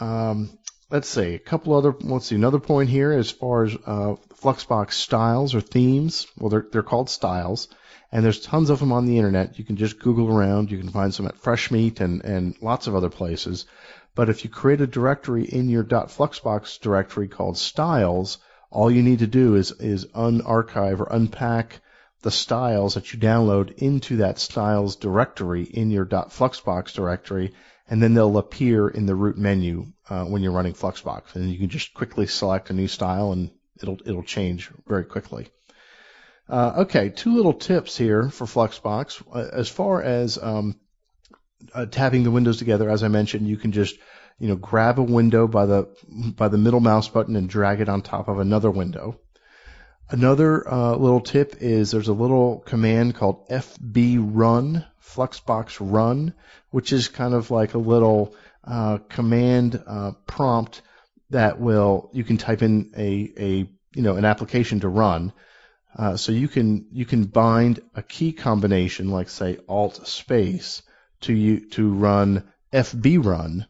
Um, 0.00 0.50
let's 0.90 1.08
see 1.08 1.34
a 1.34 1.38
couple 1.38 1.74
other. 1.74 1.94
Let's 2.00 2.26
see 2.26 2.34
another 2.34 2.58
point 2.58 2.88
here 2.90 3.12
as 3.12 3.30
far 3.30 3.64
as 3.64 3.74
uh, 3.86 4.16
Fluxbox 4.40 4.92
styles 4.92 5.54
or 5.54 5.60
themes. 5.60 6.26
Well, 6.38 6.48
they're 6.48 6.66
they're 6.72 6.82
called 6.82 7.10
styles, 7.10 7.68
and 8.10 8.24
there's 8.24 8.40
tons 8.40 8.70
of 8.70 8.80
them 8.80 8.92
on 8.92 9.06
the 9.06 9.18
internet. 9.18 9.58
You 9.58 9.64
can 9.64 9.76
just 9.76 10.00
Google 10.00 10.28
around. 10.28 10.70
You 10.70 10.78
can 10.78 10.90
find 10.90 11.14
some 11.14 11.26
at 11.26 11.40
Freshmeat 11.40 12.00
and 12.00 12.24
and 12.24 12.56
lots 12.60 12.86
of 12.86 12.94
other 12.94 13.10
places. 13.10 13.66
But 14.14 14.28
if 14.28 14.42
you 14.42 14.50
create 14.50 14.80
a 14.80 14.86
directory 14.86 15.44
in 15.44 15.68
your 15.68 15.84
.fluxbox 15.84 16.80
directory 16.80 17.28
called 17.28 17.56
styles, 17.56 18.38
all 18.70 18.90
you 18.90 19.02
need 19.02 19.20
to 19.20 19.26
do 19.26 19.54
is 19.54 19.72
is 19.72 20.06
unarchive 20.06 21.00
or 21.00 21.08
unpack 21.10 21.80
the 22.22 22.30
styles 22.30 22.94
that 22.94 23.12
you 23.12 23.18
download 23.18 23.72
into 23.78 24.18
that 24.18 24.38
styles 24.38 24.96
directory 24.96 25.62
in 25.62 25.90
your 25.90 26.04
.fluxbox 26.04 26.92
directory, 26.92 27.54
and 27.90 28.00
then 28.00 28.14
they'll 28.14 28.38
appear 28.38 28.88
in 28.88 29.04
the 29.04 29.14
root 29.16 29.36
menu 29.36 29.86
uh, 30.08 30.24
when 30.24 30.42
you're 30.42 30.52
running 30.52 30.72
Fluxbox, 30.72 31.34
and 31.34 31.50
you 31.50 31.58
can 31.58 31.68
just 31.68 31.92
quickly 31.92 32.26
select 32.26 32.70
a 32.70 32.72
new 32.72 32.86
style, 32.86 33.32
and 33.32 33.50
it'll 33.82 33.98
it'll 34.06 34.22
change 34.22 34.70
very 34.86 35.04
quickly. 35.04 35.48
Uh, 36.48 36.74
okay, 36.78 37.10
two 37.10 37.34
little 37.34 37.52
tips 37.52 37.96
here 37.96 38.30
for 38.30 38.46
Fluxbox. 38.46 39.22
Uh, 39.32 39.48
as 39.52 39.68
far 39.68 40.02
as 40.02 40.38
um, 40.38 40.78
uh, 41.74 41.86
tabbing 41.86 42.22
the 42.22 42.30
windows 42.30 42.58
together, 42.58 42.88
as 42.88 43.02
I 43.02 43.08
mentioned, 43.08 43.48
you 43.48 43.56
can 43.56 43.72
just 43.72 43.98
you 44.38 44.46
know 44.46 44.56
grab 44.56 45.00
a 45.00 45.02
window 45.02 45.48
by 45.48 45.66
the 45.66 45.88
by 46.36 46.46
the 46.46 46.58
middle 46.58 46.80
mouse 46.80 47.08
button 47.08 47.34
and 47.34 47.48
drag 47.48 47.80
it 47.80 47.88
on 47.88 48.02
top 48.02 48.28
of 48.28 48.38
another 48.38 48.70
window. 48.70 49.18
Another 50.08 50.68
uh, 50.68 50.96
little 50.96 51.20
tip 51.20 51.56
is 51.60 51.90
there's 51.90 52.08
a 52.08 52.12
little 52.12 52.60
command 52.66 53.14
called 53.14 53.48
FB 53.48 54.18
Run, 54.32 54.84
Fluxbox 55.14 55.78
Run, 55.80 56.34
which 56.70 56.92
is 56.92 57.08
kind 57.08 57.34
of 57.34 57.50
like 57.50 57.74
a 57.74 57.78
little 57.78 58.34
uh, 58.64 58.98
command 59.08 59.82
uh, 59.86 60.12
prompt 60.26 60.82
that 61.30 61.60
will 61.60 62.10
you 62.12 62.24
can 62.24 62.36
type 62.36 62.62
in 62.62 62.92
a, 62.96 63.32
a 63.38 63.48
you 63.94 64.02
know 64.02 64.16
an 64.16 64.24
application 64.24 64.80
to 64.80 64.88
run. 64.88 65.32
Uh, 65.96 66.16
so 66.16 66.30
you 66.32 66.48
can 66.48 66.86
you 66.92 67.04
can 67.04 67.24
bind 67.24 67.80
a 67.94 68.02
key 68.02 68.32
combination 68.32 69.10
like 69.10 69.28
say 69.28 69.58
Alt 69.68 70.06
space 70.06 70.82
to 71.22 71.32
you 71.32 71.68
to 71.70 71.92
run 71.92 72.44
FB 72.72 73.24
Run, 73.24 73.66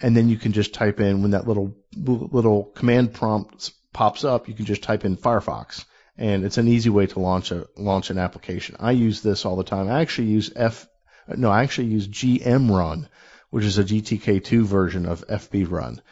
and 0.00 0.16
then 0.16 0.28
you 0.28 0.36
can 0.36 0.52
just 0.52 0.74
type 0.74 1.00
in 1.00 1.22
when 1.22 1.32
that 1.32 1.46
little 1.46 1.76
little 1.96 2.64
command 2.64 3.14
prompt 3.14 3.72
pops 3.92 4.24
up, 4.24 4.48
you 4.48 4.54
can 4.54 4.66
just 4.66 4.82
type 4.82 5.04
in 5.04 5.16
Firefox, 5.16 5.84
and 6.20 6.44
it's 6.44 6.58
an 6.58 6.68
easy 6.68 6.90
way 6.90 7.06
to 7.06 7.18
launch 7.18 7.50
a 7.50 7.66
launch 7.76 8.10
an 8.10 8.18
application. 8.18 8.76
I 8.78 8.92
use 8.92 9.22
this 9.22 9.46
all 9.46 9.56
the 9.56 9.64
time. 9.64 9.88
I 9.88 10.02
actually 10.02 10.28
use 10.28 10.52
F, 10.54 10.86
no, 11.26 11.50
I 11.50 11.62
actually 11.62 11.88
use 11.88 12.06
GM 12.06 12.70
Run, 12.70 13.08
which 13.48 13.64
is 13.64 13.78
a 13.78 13.84
GTK2 13.84 14.62
version 14.64 15.06
of 15.06 15.26
FB 15.26 15.70
Run, 15.70 16.02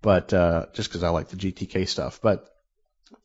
but 0.00 0.32
uh, 0.32 0.66
just 0.72 0.88
because 0.88 1.02
I 1.02 1.08
like 1.08 1.28
the 1.28 1.36
GTK 1.36 1.88
stuff. 1.88 2.20
But 2.22 2.48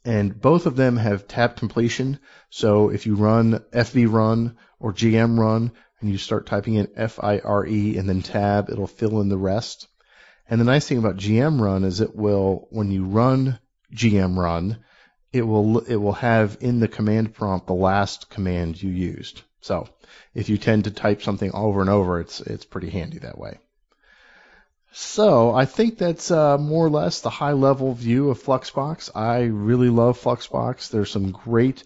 and 0.03 0.39
both 0.39 0.65
of 0.65 0.75
them 0.75 0.97
have 0.97 1.27
tab 1.27 1.57
completion. 1.57 2.17
So 2.49 2.89
if 2.89 3.05
you 3.05 3.15
run 3.15 3.59
FB 3.71 4.11
Run 4.11 4.57
or 4.79 4.93
GM 4.93 5.37
Run 5.37 5.71
and 5.99 6.09
you 6.09 6.17
start 6.17 6.47
typing 6.47 6.73
in 6.73 6.87
FIRE 6.87 7.65
and 7.65 8.09
then 8.09 8.23
tab, 8.23 8.71
it'll 8.71 8.87
fill 8.87 9.21
in 9.21 9.29
the 9.29 9.37
rest. 9.37 9.87
And 10.49 10.59
the 10.59 10.65
nice 10.65 10.87
thing 10.87 10.97
about 10.97 11.17
GM 11.17 11.61
Run 11.61 11.83
is 11.83 12.01
it 12.01 12.15
will, 12.15 12.67
when 12.71 12.89
you 12.89 13.05
run 13.05 13.59
GM 13.93 14.37
run, 14.37 14.79
it 15.33 15.43
will 15.43 15.79
it 15.79 15.95
will 15.95 16.13
have 16.13 16.57
in 16.61 16.79
the 16.79 16.87
command 16.87 17.33
prompt 17.33 17.67
the 17.67 17.73
last 17.73 18.29
command 18.29 18.81
you 18.81 18.89
used. 18.89 19.41
So 19.61 19.87
if 20.33 20.49
you 20.49 20.57
tend 20.57 20.85
to 20.85 20.91
type 20.91 21.21
something 21.21 21.51
over 21.53 21.81
and 21.81 21.89
over, 21.89 22.19
it's 22.19 22.41
it's 22.41 22.65
pretty 22.65 22.89
handy 22.89 23.19
that 23.19 23.37
way. 23.37 23.59
So 24.93 25.53
I 25.53 25.65
think 25.65 25.97
that's 25.97 26.31
uh, 26.31 26.57
more 26.57 26.85
or 26.85 26.89
less 26.89 27.21
the 27.21 27.29
high 27.29 27.53
level 27.53 27.93
view 27.93 28.29
of 28.29 28.43
Fluxbox. 28.43 29.09
I 29.15 29.43
really 29.43 29.89
love 29.89 30.21
Fluxbox. 30.21 30.89
There's 30.89 31.09
some 31.09 31.31
great 31.31 31.83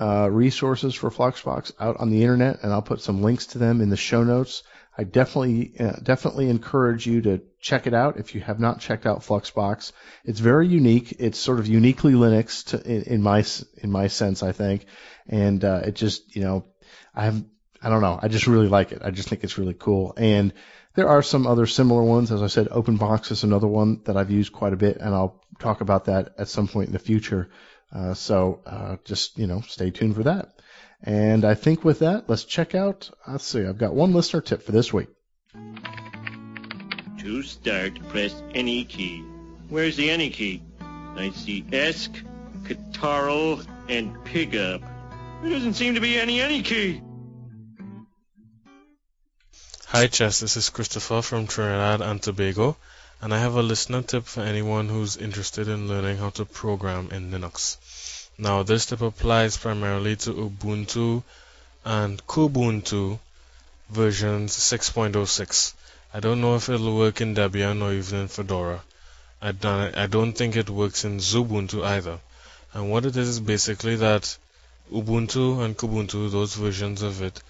uh, 0.00 0.30
resources 0.30 0.94
for 0.94 1.10
Fluxbox 1.10 1.72
out 1.78 1.98
on 1.98 2.10
the 2.10 2.22
internet, 2.22 2.62
and 2.62 2.72
I'll 2.72 2.80
put 2.80 3.02
some 3.02 3.22
links 3.22 3.48
to 3.48 3.58
them 3.58 3.82
in 3.82 3.90
the 3.90 3.98
show 3.98 4.24
notes. 4.24 4.62
I 4.98 5.04
definitely 5.04 5.74
uh, 5.78 5.92
definitely 6.02 6.50
encourage 6.50 7.06
you 7.06 7.22
to 7.22 7.40
check 7.60 7.86
it 7.86 7.94
out 7.94 8.16
if 8.16 8.34
you 8.34 8.40
have 8.40 8.58
not 8.58 8.80
checked 8.80 9.06
out 9.06 9.20
Fluxbox. 9.20 9.92
It's 10.24 10.40
very 10.40 10.66
unique. 10.66 11.14
It's 11.20 11.38
sort 11.38 11.60
of 11.60 11.68
uniquely 11.68 12.14
Linux 12.14 12.64
to, 12.66 12.82
in, 12.82 13.02
in, 13.02 13.22
my 13.22 13.44
in 13.76 13.92
my 13.92 14.08
sense, 14.08 14.42
I 14.42 14.50
think, 14.50 14.86
and 15.28 15.64
uh, 15.64 15.82
it 15.84 15.94
just 15.94 16.34
you 16.34 16.42
know 16.42 16.64
I 17.14 17.26
have 17.26 17.44
I 17.80 17.90
don't 17.90 18.02
know 18.02 18.18
I 18.20 18.26
just 18.26 18.48
really 18.48 18.66
like 18.66 18.90
it. 18.90 19.02
I 19.04 19.12
just 19.12 19.28
think 19.28 19.44
it's 19.44 19.56
really 19.56 19.74
cool. 19.74 20.14
And 20.16 20.52
there 20.96 21.08
are 21.08 21.22
some 21.22 21.46
other 21.46 21.66
similar 21.66 22.02
ones. 22.02 22.32
As 22.32 22.42
I 22.42 22.48
said, 22.48 22.66
OpenBox 22.66 23.30
is 23.30 23.44
another 23.44 23.68
one 23.68 24.00
that 24.06 24.16
I've 24.16 24.32
used 24.32 24.52
quite 24.52 24.72
a 24.72 24.76
bit, 24.76 24.96
and 24.96 25.14
I'll 25.14 25.44
talk 25.60 25.80
about 25.80 26.06
that 26.06 26.34
at 26.38 26.48
some 26.48 26.66
point 26.66 26.88
in 26.88 26.92
the 26.92 26.98
future. 26.98 27.50
Uh, 27.94 28.14
so 28.14 28.62
uh, 28.66 28.96
just 29.04 29.38
you 29.38 29.46
know 29.46 29.60
stay 29.60 29.92
tuned 29.92 30.16
for 30.16 30.24
that. 30.24 30.57
And 31.02 31.44
I 31.44 31.54
think 31.54 31.84
with 31.84 32.00
that, 32.00 32.28
let's 32.28 32.44
check 32.44 32.74
out. 32.74 33.10
Let's 33.26 33.44
see, 33.44 33.64
I've 33.64 33.78
got 33.78 33.94
one 33.94 34.12
listener 34.12 34.40
tip 34.40 34.62
for 34.62 34.72
this 34.72 34.92
week. 34.92 35.08
To 37.18 37.42
start, 37.42 37.98
press 38.08 38.34
any 38.54 38.84
key. 38.84 39.20
Where's 39.68 39.96
the 39.96 40.10
any 40.10 40.30
key? 40.30 40.62
I 40.80 41.30
see 41.30 41.62
ESC, 41.62 42.24
Catarl, 42.64 43.64
and 43.88 44.14
Pigup. 44.24 44.82
There 45.42 45.50
doesn't 45.50 45.74
seem 45.74 45.94
to 45.94 46.00
be 46.00 46.18
any 46.18 46.40
any 46.40 46.62
key. 46.62 47.00
Hi, 49.86 50.06
Chess. 50.06 50.40
This 50.40 50.56
is 50.56 50.68
Christopher 50.68 51.22
from 51.22 51.46
Trinidad 51.46 52.00
and 52.00 52.20
Tobago, 52.20 52.76
and 53.22 53.32
I 53.32 53.38
have 53.38 53.54
a 53.54 53.62
listener 53.62 54.02
tip 54.02 54.24
for 54.24 54.42
anyone 54.42 54.88
who's 54.88 55.16
interested 55.16 55.68
in 55.68 55.88
learning 55.88 56.18
how 56.18 56.30
to 56.30 56.44
program 56.44 57.10
in 57.10 57.30
Linux. 57.30 57.78
Now 58.40 58.62
this 58.62 58.86
tip 58.86 59.00
applies 59.00 59.56
primarily 59.56 60.14
to 60.14 60.32
Ubuntu 60.32 61.24
and 61.84 62.24
Kubuntu 62.24 63.18
versions 63.90 64.56
6.06. 64.56 65.72
I 66.14 66.20
don't 66.20 66.40
know 66.40 66.54
if 66.54 66.68
it'll 66.68 66.96
work 66.96 67.20
in 67.20 67.34
Debian 67.34 67.82
or 67.82 67.92
even 67.92 68.20
in 68.20 68.28
Fedora. 68.28 68.82
I 69.42 69.50
don't, 69.50 69.96
I 69.96 70.06
don't 70.06 70.34
think 70.34 70.54
it 70.54 70.70
works 70.70 71.04
in 71.04 71.18
Xubuntu 71.18 71.84
either. 71.84 72.20
And 72.72 72.92
what 72.92 73.06
it 73.06 73.16
is 73.16 73.28
is 73.28 73.40
basically 73.40 73.96
that 73.96 74.38
Ubuntu 74.92 75.64
and 75.64 75.76
Kubuntu, 75.76 76.30
those 76.30 76.54
versions 76.54 77.02
of 77.02 77.20
it, 77.22 77.42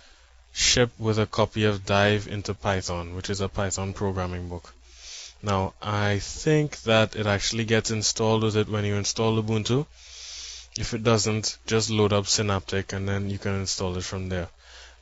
ship 0.54 0.90
with 0.98 1.18
a 1.18 1.26
copy 1.26 1.64
of 1.64 1.84
Dive 1.84 2.26
into 2.28 2.54
Python, 2.54 3.14
which 3.14 3.28
is 3.28 3.42
a 3.42 3.48
Python 3.50 3.92
programming 3.92 4.48
book. 4.48 4.72
Now, 5.42 5.74
I 5.82 6.18
think 6.18 6.80
that 6.82 7.14
it 7.14 7.26
actually 7.26 7.66
gets 7.66 7.90
installed 7.90 8.42
with 8.42 8.56
it 8.56 8.68
when 8.70 8.86
you 8.86 8.96
install 8.96 9.40
Ubuntu, 9.40 9.86
if 10.78 10.94
it 10.94 11.02
doesn't, 11.02 11.58
just 11.66 11.90
load 11.90 12.12
up 12.12 12.26
Synaptic 12.26 12.92
and 12.92 13.08
then 13.08 13.30
you 13.30 13.38
can 13.38 13.54
install 13.54 13.96
it 13.96 14.04
from 14.04 14.28
there. 14.28 14.48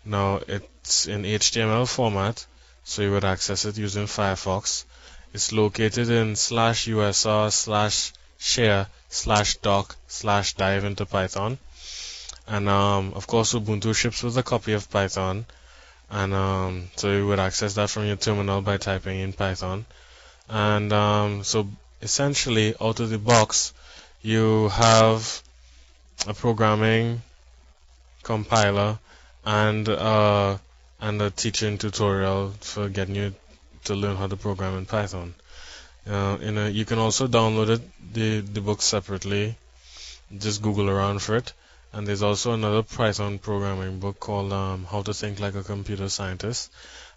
Now 0.07 0.41
it's 0.49 1.07
in 1.07 1.23
HTML 1.23 1.87
format, 1.87 2.47
so 2.85 3.03
you 3.03 3.11
would 3.12 3.25
access 3.25 3.67
it 3.67 3.77
using 3.77 4.07
Firefox. 4.07 4.85
It's 5.35 5.53
located 5.53 6.09
in 6.09 6.35
slash 6.35 6.87
usr 6.87 7.53
slash 7.53 8.12
share 8.39 8.87
slash 9.11 9.57
doc 9.57 9.97
slash 10.09 10.55
dive 10.55 10.85
into 10.85 11.05
Python. 11.05 11.59
And 12.47 12.69
um, 12.69 13.12
of 13.15 13.27
course 13.27 13.53
Ubuntu 13.53 13.95
ships 13.95 14.23
with 14.23 14.39
a 14.39 14.43
copy 14.43 14.73
of 14.73 14.91
Python. 14.91 15.45
And 16.11 16.33
um, 16.33 16.89
so 16.97 17.12
you 17.12 17.27
would 17.27 17.41
access 17.41 17.75
that 17.75 17.91
from 17.91 18.07
your 18.07 18.17
terminal 18.17 18.62
by 18.62 18.79
typing 18.79 19.21
in 19.21 19.35
Python. 19.35 19.85
And 20.49 20.91
um, 20.93 21.45
so 21.45 21.69
essentially 22.01 22.75
out 22.81 23.01
of 23.01 23.11
the 23.11 23.19
box 23.19 23.75
you 24.23 24.69
have 24.69 25.43
a 26.26 26.35
programming 26.35 27.22
compiler 28.22 28.98
and 29.44 29.88
uh, 29.88 30.59
and 31.00 31.22
a 31.22 31.31
teaching 31.31 31.79
tutorial 31.79 32.50
for 32.61 32.88
getting 32.88 33.14
you 33.14 33.35
to 33.85 33.94
learn 33.94 34.16
how 34.16 34.26
to 34.26 34.37
program 34.37 34.76
in 34.79 34.87
Python. 34.87 35.35
Uh, 36.09 36.38
in 36.40 36.57
a, 36.59 36.68
you 36.68 36.85
can 36.85 36.98
also 36.98 37.26
download 37.26 37.68
it, 37.68 37.83
the 38.14 38.40
the 38.40 38.61
book 38.61 38.83
separately. 38.83 39.57
Just 40.37 40.61
Google 40.62 40.90
around 40.90 41.20
for 41.22 41.37
it. 41.37 41.52
And 41.92 42.07
there's 42.07 42.22
also 42.22 42.52
another 42.52 42.83
Python 42.83 43.38
programming 43.38 44.00
book 44.00 44.18
called 44.18 44.52
um, 44.52 44.85
How 44.90 45.02
to 45.02 45.14
Think 45.14 45.38
Like 45.40 45.55
a 45.55 45.62
Computer 45.62 46.09
Scientist. 46.09 46.70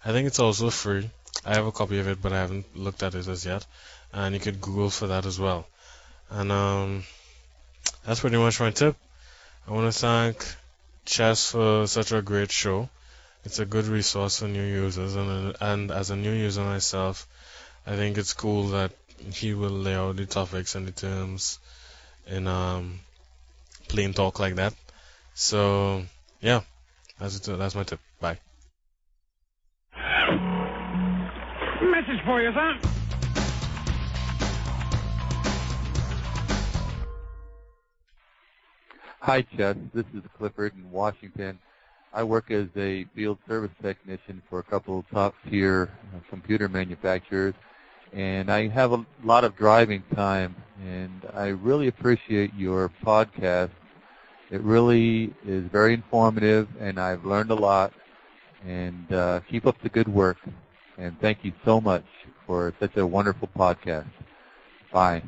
I 0.04 0.12
think 0.12 0.26
it's 0.28 0.38
also 0.38 0.70
free. 0.70 1.10
I 1.44 1.54
have 1.54 1.66
a 1.66 1.72
copy 1.72 1.98
of 1.98 2.08
it, 2.08 2.22
but 2.22 2.32
I 2.32 2.38
haven't 2.38 2.76
looked 2.76 3.02
at 3.02 3.14
it 3.14 3.26
as 3.26 3.44
yet. 3.44 3.66
And 4.12 4.34
you 4.34 4.40
could 4.40 4.60
Google 4.60 4.90
for 4.90 5.08
that 5.08 5.26
as 5.26 5.38
well. 5.38 5.66
And 6.30 6.52
um, 6.52 7.04
that's 8.04 8.20
pretty 8.20 8.36
much 8.36 8.60
my 8.60 8.70
tip. 8.70 8.96
I 9.66 9.72
want 9.72 9.92
to 9.92 9.98
thank 9.98 10.44
Chess 11.04 11.50
for 11.50 11.86
such 11.86 12.12
a 12.12 12.22
great 12.22 12.50
show. 12.50 12.88
It's 13.44 13.58
a 13.58 13.64
good 13.64 13.86
resource 13.86 14.40
for 14.40 14.48
new 14.48 14.62
users, 14.62 15.14
and 15.16 15.56
and 15.60 15.90
as 15.90 16.10
a 16.10 16.16
new 16.16 16.32
user 16.32 16.62
myself, 16.62 17.26
I 17.86 17.96
think 17.96 18.18
it's 18.18 18.34
cool 18.34 18.68
that 18.68 18.92
he 19.32 19.54
will 19.54 19.70
lay 19.70 19.94
out 19.94 20.16
the 20.16 20.26
topics 20.26 20.74
and 20.74 20.86
the 20.86 20.92
terms 20.92 21.58
in 22.26 22.46
um, 22.46 23.00
plain 23.88 24.12
talk 24.12 24.38
like 24.38 24.56
that. 24.56 24.74
So 25.34 26.02
yeah, 26.40 26.60
that's 27.18 27.36
it, 27.48 27.58
that's 27.58 27.74
my 27.74 27.84
tip. 27.84 28.00
Bye. 28.20 28.38
Message 31.82 32.24
for 32.24 32.40
you, 32.40 32.52
son. 32.52 32.99
Hi, 39.22 39.42
Chess. 39.42 39.76
This 39.92 40.06
is 40.14 40.22
Clifford 40.38 40.72
in 40.74 40.90
Washington. 40.90 41.58
I 42.14 42.22
work 42.22 42.50
as 42.50 42.68
a 42.74 43.04
field 43.14 43.36
service 43.46 43.70
technician 43.82 44.40
for 44.48 44.60
a 44.60 44.62
couple 44.62 45.00
of 45.00 45.10
top-tier 45.10 45.90
uh, 46.14 46.20
computer 46.30 46.70
manufacturers, 46.70 47.52
and 48.14 48.50
I 48.50 48.68
have 48.68 48.92
a 48.92 49.04
lot 49.22 49.44
of 49.44 49.54
driving 49.56 50.02
time, 50.14 50.56
and 50.82 51.20
I 51.34 51.48
really 51.48 51.88
appreciate 51.88 52.54
your 52.54 52.90
podcast. 53.04 53.72
It 54.50 54.62
really 54.62 55.34
is 55.46 55.64
very 55.70 55.92
informative, 55.92 56.66
and 56.80 56.98
I've 56.98 57.26
learned 57.26 57.50
a 57.50 57.54
lot. 57.54 57.92
And 58.66 59.12
uh, 59.12 59.40
keep 59.50 59.66
up 59.66 59.76
the 59.82 59.90
good 59.90 60.08
work, 60.08 60.38
and 60.96 61.14
thank 61.20 61.44
you 61.44 61.52
so 61.66 61.78
much 61.78 62.04
for 62.46 62.72
such 62.80 62.96
a 62.96 63.06
wonderful 63.06 63.50
podcast. 63.54 64.08
Bye. 64.90 65.22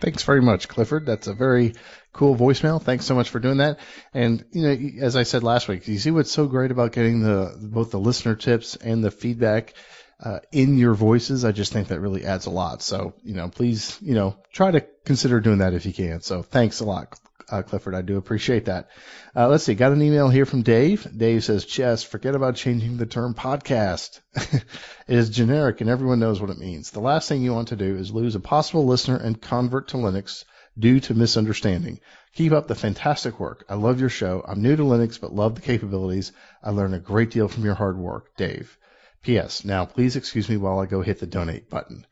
Thanks 0.00 0.22
very 0.22 0.40
much, 0.40 0.68
Clifford. 0.68 1.04
That's 1.04 1.26
a 1.26 1.34
very 1.34 1.74
cool 2.12 2.34
voicemail. 2.34 2.82
Thanks 2.82 3.04
so 3.04 3.14
much 3.14 3.28
for 3.28 3.38
doing 3.38 3.58
that. 3.58 3.78
And 4.14 4.44
you 4.50 4.62
know, 4.62 5.04
as 5.04 5.14
I 5.14 5.24
said 5.24 5.42
last 5.42 5.68
week, 5.68 5.86
you 5.86 5.98
see 5.98 6.10
what's 6.10 6.30
so 6.30 6.46
great 6.46 6.70
about 6.70 6.92
getting 6.92 7.20
the 7.20 7.54
both 7.60 7.90
the 7.90 8.00
listener 8.00 8.34
tips 8.34 8.76
and 8.76 9.04
the 9.04 9.10
feedback 9.10 9.74
uh, 10.22 10.40
in 10.52 10.78
your 10.78 10.94
voices. 10.94 11.44
I 11.44 11.52
just 11.52 11.72
think 11.72 11.88
that 11.88 12.00
really 12.00 12.24
adds 12.24 12.46
a 12.46 12.50
lot. 12.50 12.82
So 12.82 13.12
you 13.22 13.34
know, 13.34 13.48
please 13.48 13.98
you 14.00 14.14
know 14.14 14.36
try 14.52 14.70
to 14.70 14.80
consider 15.04 15.40
doing 15.40 15.58
that 15.58 15.74
if 15.74 15.84
you 15.84 15.92
can. 15.92 16.22
So 16.22 16.42
thanks 16.42 16.80
a 16.80 16.84
lot, 16.84 17.18
uh, 17.50 17.62
Clifford. 17.62 17.94
I 17.94 18.02
do 18.02 18.16
appreciate 18.16 18.66
that. 18.66 18.88
Uh, 19.34 19.48
let's 19.48 19.64
see. 19.64 19.74
Got 19.74 19.92
an 19.92 20.02
email 20.02 20.28
here 20.28 20.46
from 20.46 20.62
Dave. 20.62 21.06
Dave 21.16 21.44
says, 21.44 21.64
Chess, 21.64 22.02
forget 22.02 22.34
about 22.34 22.56
changing 22.56 22.96
the 22.96 23.06
term 23.06 23.34
podcast. 23.34 24.20
it 24.34 24.64
is 25.06 25.30
generic 25.30 25.80
and 25.80 25.90
everyone 25.90 26.20
knows 26.20 26.40
what 26.40 26.50
it 26.50 26.58
means. 26.58 26.90
The 26.90 27.00
last 27.00 27.28
thing 27.28 27.42
you 27.42 27.52
want 27.52 27.68
to 27.68 27.76
do 27.76 27.96
is 27.96 28.12
lose 28.12 28.34
a 28.34 28.40
possible 28.40 28.86
listener 28.86 29.16
and 29.16 29.40
convert 29.40 29.88
to 29.88 29.96
Linux 29.96 30.44
due 30.78 31.00
to 31.00 31.14
misunderstanding. 31.14 32.00
Keep 32.34 32.52
up 32.52 32.68
the 32.68 32.74
fantastic 32.74 33.40
work. 33.40 33.64
I 33.68 33.74
love 33.74 34.00
your 34.00 34.08
show. 34.08 34.44
I'm 34.46 34.62
new 34.62 34.76
to 34.76 34.82
Linux, 34.82 35.20
but 35.20 35.34
love 35.34 35.56
the 35.56 35.60
capabilities. 35.60 36.32
I 36.62 36.70
learn 36.70 36.94
a 36.94 37.00
great 37.00 37.30
deal 37.30 37.48
from 37.48 37.64
your 37.64 37.74
hard 37.74 37.98
work. 37.98 38.36
Dave. 38.36 38.78
P.S. 39.22 39.64
Now, 39.64 39.84
please 39.84 40.16
excuse 40.16 40.48
me 40.48 40.56
while 40.56 40.78
I 40.78 40.86
go 40.86 41.02
hit 41.02 41.18
the 41.18 41.26
donate 41.26 41.68
button. 41.68 42.06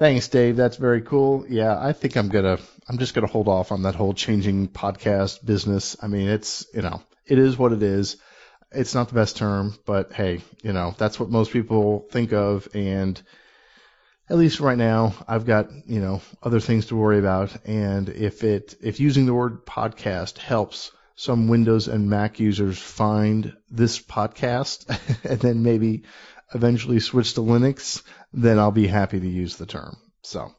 Thanks, 0.00 0.28
Dave. 0.28 0.56
That's 0.56 0.78
very 0.78 1.02
cool. 1.02 1.44
Yeah, 1.46 1.78
I 1.78 1.92
think 1.92 2.16
I'm 2.16 2.30
gonna, 2.30 2.58
I'm 2.88 2.96
just 2.96 3.12
gonna 3.12 3.26
hold 3.26 3.48
off 3.48 3.70
on 3.70 3.82
that 3.82 3.94
whole 3.94 4.14
changing 4.14 4.68
podcast 4.68 5.44
business. 5.44 5.94
I 6.00 6.06
mean, 6.06 6.26
it's, 6.26 6.64
you 6.72 6.80
know, 6.80 7.02
it 7.26 7.38
is 7.38 7.58
what 7.58 7.74
it 7.74 7.82
is. 7.82 8.16
It's 8.72 8.94
not 8.94 9.08
the 9.08 9.14
best 9.14 9.36
term, 9.36 9.78
but 9.84 10.14
hey, 10.14 10.40
you 10.62 10.72
know, 10.72 10.94
that's 10.96 11.20
what 11.20 11.28
most 11.28 11.52
people 11.52 12.08
think 12.10 12.32
of. 12.32 12.66
And 12.72 13.20
at 14.30 14.38
least 14.38 14.58
right 14.60 14.78
now, 14.78 15.12
I've 15.28 15.44
got, 15.44 15.68
you 15.86 16.00
know, 16.00 16.22
other 16.42 16.60
things 16.60 16.86
to 16.86 16.96
worry 16.96 17.18
about. 17.18 17.54
And 17.66 18.08
if 18.08 18.42
it, 18.42 18.76
if 18.80 19.00
using 19.00 19.26
the 19.26 19.34
word 19.34 19.66
podcast 19.66 20.38
helps 20.38 20.92
some 21.14 21.46
Windows 21.46 21.88
and 21.88 22.08
Mac 22.08 22.40
users 22.40 22.78
find 22.78 23.54
this 23.70 24.00
podcast 24.00 24.88
and 25.30 25.40
then 25.40 25.62
maybe 25.62 26.04
eventually 26.54 27.00
switch 27.00 27.34
to 27.34 27.40
Linux, 27.40 28.02
then 28.32 28.58
I'll 28.58 28.70
be 28.70 28.86
happy 28.86 29.20
to 29.20 29.28
use 29.28 29.56
the 29.56 29.66
term. 29.66 29.96
So 30.22 30.52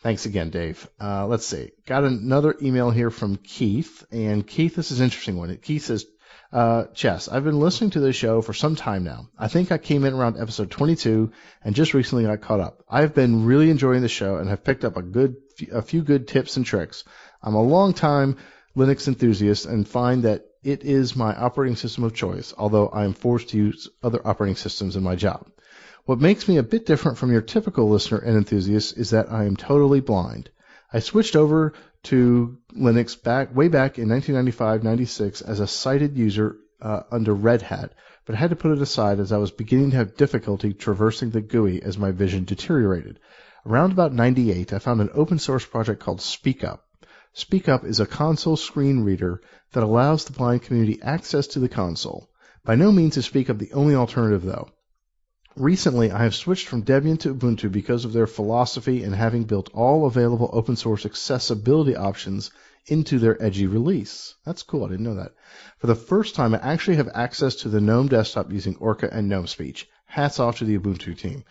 thanks 0.00 0.26
again, 0.26 0.50
Dave. 0.50 0.88
Uh, 1.00 1.26
let's 1.26 1.46
see. 1.46 1.72
Got 1.86 2.04
another 2.04 2.54
email 2.62 2.90
here 2.90 3.10
from 3.10 3.36
Keith. 3.36 4.04
And 4.10 4.46
Keith, 4.46 4.74
this 4.74 4.90
is 4.90 5.00
an 5.00 5.04
interesting 5.04 5.36
one. 5.36 5.56
Keith 5.58 5.84
says, 5.84 6.06
uh, 6.52 6.84
Chess, 6.94 7.28
I've 7.28 7.44
been 7.44 7.60
listening 7.60 7.90
to 7.90 8.00
this 8.00 8.16
show 8.16 8.40
for 8.40 8.54
some 8.54 8.76
time 8.76 9.04
now. 9.04 9.28
I 9.38 9.48
think 9.48 9.72
I 9.72 9.78
came 9.78 10.04
in 10.04 10.14
around 10.14 10.38
episode 10.38 10.70
22 10.70 11.32
and 11.64 11.74
just 11.74 11.92
recently 11.92 12.24
got 12.24 12.40
caught 12.40 12.60
up. 12.60 12.84
I've 12.88 13.14
been 13.14 13.44
really 13.44 13.68
enjoying 13.70 14.02
the 14.02 14.08
show 14.08 14.36
and 14.36 14.48
have 14.48 14.64
picked 14.64 14.84
up 14.84 14.96
a 14.96 15.02
good, 15.02 15.36
a 15.72 15.82
few 15.82 16.02
good 16.02 16.28
tips 16.28 16.56
and 16.56 16.64
tricks. 16.64 17.04
I'm 17.42 17.54
a 17.54 17.62
long 17.62 17.94
time 17.94 18.36
Linux 18.76 19.08
enthusiast 19.08 19.66
and 19.66 19.88
find 19.88 20.22
that 20.22 20.46
it 20.66 20.82
is 20.82 21.14
my 21.14 21.32
operating 21.32 21.76
system 21.76 22.02
of 22.02 22.12
choice, 22.12 22.52
although 22.58 22.88
I 22.88 23.04
am 23.04 23.12
forced 23.12 23.50
to 23.50 23.56
use 23.56 23.88
other 24.02 24.20
operating 24.26 24.56
systems 24.56 24.96
in 24.96 25.04
my 25.04 25.14
job. 25.14 25.46
What 26.06 26.18
makes 26.18 26.48
me 26.48 26.56
a 26.56 26.64
bit 26.64 26.86
different 26.86 27.18
from 27.18 27.30
your 27.30 27.40
typical 27.40 27.88
listener 27.88 28.18
and 28.18 28.36
enthusiast 28.36 28.98
is 28.98 29.10
that 29.10 29.30
I 29.30 29.44
am 29.44 29.54
totally 29.54 30.00
blind. 30.00 30.50
I 30.92 30.98
switched 30.98 31.36
over 31.36 31.74
to 32.04 32.58
Linux 32.76 33.22
back 33.22 33.54
way 33.54 33.68
back 33.68 34.00
in 34.00 34.08
1995-96 34.08 35.48
as 35.48 35.60
a 35.60 35.68
sighted 35.68 36.16
user 36.16 36.56
uh, 36.82 37.02
under 37.12 37.32
Red 37.32 37.62
Hat, 37.62 37.92
but 38.24 38.34
I 38.34 38.38
had 38.38 38.50
to 38.50 38.56
put 38.56 38.72
it 38.72 38.82
aside 38.82 39.20
as 39.20 39.30
I 39.30 39.38
was 39.38 39.52
beginning 39.52 39.92
to 39.92 39.98
have 39.98 40.16
difficulty 40.16 40.74
traversing 40.74 41.30
the 41.30 41.42
GUI 41.42 41.80
as 41.80 41.96
my 41.96 42.10
vision 42.10 42.44
deteriorated. 42.44 43.20
Around 43.64 43.92
about 43.92 44.12
98, 44.12 44.72
I 44.72 44.80
found 44.80 45.00
an 45.00 45.10
open 45.14 45.38
source 45.38 45.64
project 45.64 46.00
called 46.00 46.18
SpeakUp. 46.18 46.80
SpeakUp 47.36 47.84
is 47.84 48.00
a 48.00 48.06
console 48.06 48.56
screen 48.56 49.00
reader 49.00 49.42
that 49.72 49.82
allows 49.82 50.24
the 50.24 50.32
blind 50.32 50.62
community 50.62 50.98
access 51.02 51.46
to 51.48 51.58
the 51.58 51.68
console. 51.68 52.30
By 52.64 52.76
no 52.76 52.90
means 52.90 53.18
is 53.18 53.28
SpeakUp 53.28 53.58
the 53.58 53.74
only 53.74 53.94
alternative 53.94 54.42
though. 54.42 54.70
Recently, 55.54 56.10
I 56.10 56.22
have 56.22 56.34
switched 56.34 56.66
from 56.66 56.82
Debian 56.82 57.18
to 57.20 57.34
Ubuntu 57.34 57.70
because 57.70 58.06
of 58.06 58.14
their 58.14 58.26
philosophy 58.26 59.02
and 59.02 59.14
having 59.14 59.44
built 59.44 59.68
all 59.74 60.06
available 60.06 60.48
open 60.50 60.76
source 60.76 61.04
accessibility 61.04 61.94
options 61.94 62.52
into 62.86 63.18
their 63.18 63.42
edgy 63.42 63.66
release. 63.66 64.34
That's 64.46 64.62
cool. 64.62 64.86
I 64.86 64.88
didn't 64.88 65.04
know 65.04 65.16
that. 65.16 65.34
For 65.76 65.88
the 65.88 65.94
first 65.94 66.36
time, 66.36 66.54
I 66.54 66.58
actually 66.58 66.96
have 66.96 67.10
access 67.12 67.56
to 67.56 67.68
the 67.68 67.82
GNOME 67.82 68.08
desktop 68.08 68.50
using 68.50 68.76
Orca 68.76 69.12
and 69.12 69.28
GNOME 69.28 69.46
Speech. 69.46 69.86
Hats 70.06 70.40
off 70.40 70.56
to 70.58 70.64
the 70.64 70.78
Ubuntu 70.78 71.14
team. 71.14 71.44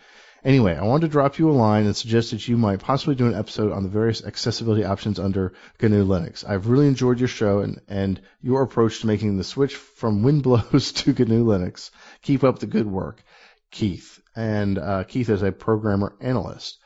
Anyway, 0.46 0.76
I 0.76 0.84
wanted 0.84 1.08
to 1.08 1.12
drop 1.12 1.40
you 1.40 1.50
a 1.50 1.52
line 1.52 1.86
and 1.86 1.96
suggest 1.96 2.30
that 2.30 2.46
you 2.46 2.56
might 2.56 2.78
possibly 2.78 3.16
do 3.16 3.26
an 3.26 3.34
episode 3.34 3.72
on 3.72 3.82
the 3.82 3.88
various 3.88 4.24
accessibility 4.24 4.84
options 4.84 5.18
under 5.18 5.54
GNU 5.82 6.06
Linux. 6.06 6.48
I've 6.48 6.68
really 6.68 6.86
enjoyed 6.86 7.18
your 7.18 7.26
show 7.26 7.62
and, 7.62 7.80
and 7.88 8.20
your 8.40 8.62
approach 8.62 9.00
to 9.00 9.08
making 9.08 9.36
the 9.36 9.42
switch 9.42 9.74
from 9.74 10.22
Winblows 10.24 10.94
to 11.02 11.24
GNU 11.24 11.44
Linux. 11.44 11.90
Keep 12.22 12.44
up 12.44 12.60
the 12.60 12.68
good 12.68 12.86
work. 12.86 13.24
Keith. 13.72 14.22
And 14.36 14.78
uh, 14.78 15.02
Keith 15.02 15.30
is 15.30 15.42
a 15.42 15.50
programmer 15.50 16.14
analyst. 16.20 16.78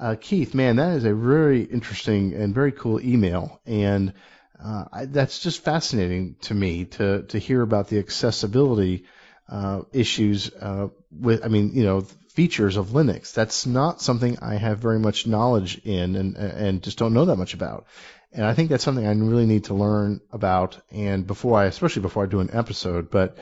Uh, 0.00 0.16
Keith, 0.20 0.52
man, 0.52 0.74
that 0.76 0.96
is 0.96 1.04
a 1.04 1.14
very 1.14 1.62
interesting 1.62 2.34
and 2.34 2.52
very 2.52 2.72
cool 2.72 3.00
email. 3.00 3.60
And 3.64 4.14
uh, 4.60 4.86
I, 4.92 5.04
that's 5.04 5.38
just 5.38 5.62
fascinating 5.62 6.34
to 6.42 6.54
me 6.54 6.86
to, 6.86 7.22
to 7.28 7.38
hear 7.38 7.62
about 7.62 7.86
the 7.86 8.00
accessibility 8.00 9.04
uh, 9.48 9.82
issues 9.92 10.52
uh, 10.52 10.88
with, 11.12 11.44
I 11.44 11.48
mean, 11.48 11.74
you 11.74 11.84
know, 11.84 12.06
features 12.34 12.76
of 12.76 12.88
Linux. 12.88 13.32
That's 13.32 13.64
not 13.64 14.02
something 14.02 14.38
I 14.42 14.56
have 14.56 14.78
very 14.78 14.98
much 14.98 15.26
knowledge 15.26 15.80
in 15.84 16.16
and, 16.16 16.36
and 16.36 16.82
just 16.82 16.98
don't 16.98 17.14
know 17.14 17.24
that 17.26 17.36
much 17.36 17.54
about. 17.54 17.86
And 18.32 18.44
I 18.44 18.54
think 18.54 18.68
that's 18.68 18.82
something 18.82 19.06
I 19.06 19.12
really 19.12 19.46
need 19.46 19.64
to 19.64 19.74
learn 19.74 20.20
about 20.32 20.80
and 20.90 21.26
before 21.26 21.58
I, 21.58 21.66
especially 21.66 22.02
before 22.02 22.24
I 22.24 22.26
do 22.26 22.40
an 22.40 22.50
episode, 22.52 23.10
but 23.10 23.38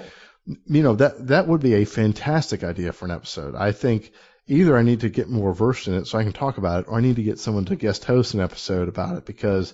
you 0.66 0.82
know, 0.82 0.94
that, 0.96 1.28
that 1.28 1.48
would 1.48 1.62
be 1.62 1.74
a 1.74 1.84
fantastic 1.86 2.62
idea 2.62 2.92
for 2.92 3.06
an 3.06 3.12
episode. 3.12 3.54
I 3.54 3.72
think 3.72 4.12
either 4.46 4.76
I 4.76 4.82
need 4.82 5.00
to 5.00 5.08
get 5.08 5.30
more 5.30 5.54
versed 5.54 5.88
in 5.88 5.94
it 5.94 6.06
so 6.06 6.18
I 6.18 6.24
can 6.24 6.32
talk 6.32 6.58
about 6.58 6.80
it 6.80 6.88
or 6.88 6.98
I 6.98 7.00
need 7.00 7.16
to 7.16 7.22
get 7.22 7.38
someone 7.38 7.64
to 7.66 7.76
guest 7.76 8.04
host 8.04 8.34
an 8.34 8.40
episode 8.40 8.88
about 8.88 9.16
it 9.16 9.24
because 9.24 9.72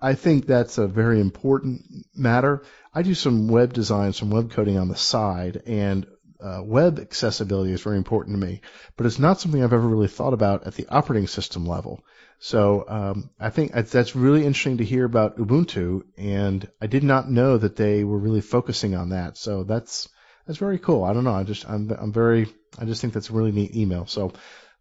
I, 0.00 0.14
think 0.14 0.46
that's 0.46 0.78
a 0.78 0.86
very 0.86 1.20
important 1.20 1.82
matter. 2.14 2.62
I 2.94 3.02
do 3.02 3.14
some 3.14 3.48
web 3.48 3.72
design, 3.72 4.12
some 4.12 4.30
web 4.30 4.50
coding 4.50 4.78
on 4.78 4.88
the 4.88 4.96
side 4.96 5.62
and 5.66 6.06
uh, 6.42 6.62
web 6.62 6.98
accessibility 6.98 7.72
is 7.72 7.82
very 7.82 7.96
important 7.96 8.38
to 8.40 8.46
me, 8.46 8.60
but 8.96 9.06
it's 9.06 9.18
not 9.18 9.40
something 9.40 9.62
I've 9.62 9.72
ever 9.72 9.86
really 9.86 10.08
thought 10.08 10.34
about 10.34 10.66
at 10.66 10.74
the 10.74 10.86
operating 10.88 11.28
system 11.28 11.64
level. 11.66 12.02
So 12.38 12.84
um, 12.88 13.30
I 13.38 13.50
think 13.50 13.72
that's 13.72 14.16
really 14.16 14.44
interesting 14.44 14.78
to 14.78 14.84
hear 14.84 15.04
about 15.04 15.38
Ubuntu, 15.38 16.02
and 16.16 16.68
I 16.80 16.88
did 16.88 17.04
not 17.04 17.30
know 17.30 17.56
that 17.56 17.76
they 17.76 18.02
were 18.02 18.18
really 18.18 18.40
focusing 18.40 18.96
on 18.96 19.10
that. 19.10 19.36
So 19.36 19.62
that's 19.62 20.08
that's 20.46 20.58
very 20.58 20.78
cool. 20.78 21.04
I 21.04 21.12
don't 21.12 21.24
know. 21.24 21.34
I 21.34 21.44
just 21.44 21.68
I'm 21.68 21.90
I'm 21.90 22.12
very 22.12 22.48
I 22.78 22.84
just 22.84 23.00
think 23.00 23.14
that's 23.14 23.30
a 23.30 23.32
really 23.32 23.52
neat 23.52 23.76
email. 23.76 24.06
So 24.06 24.32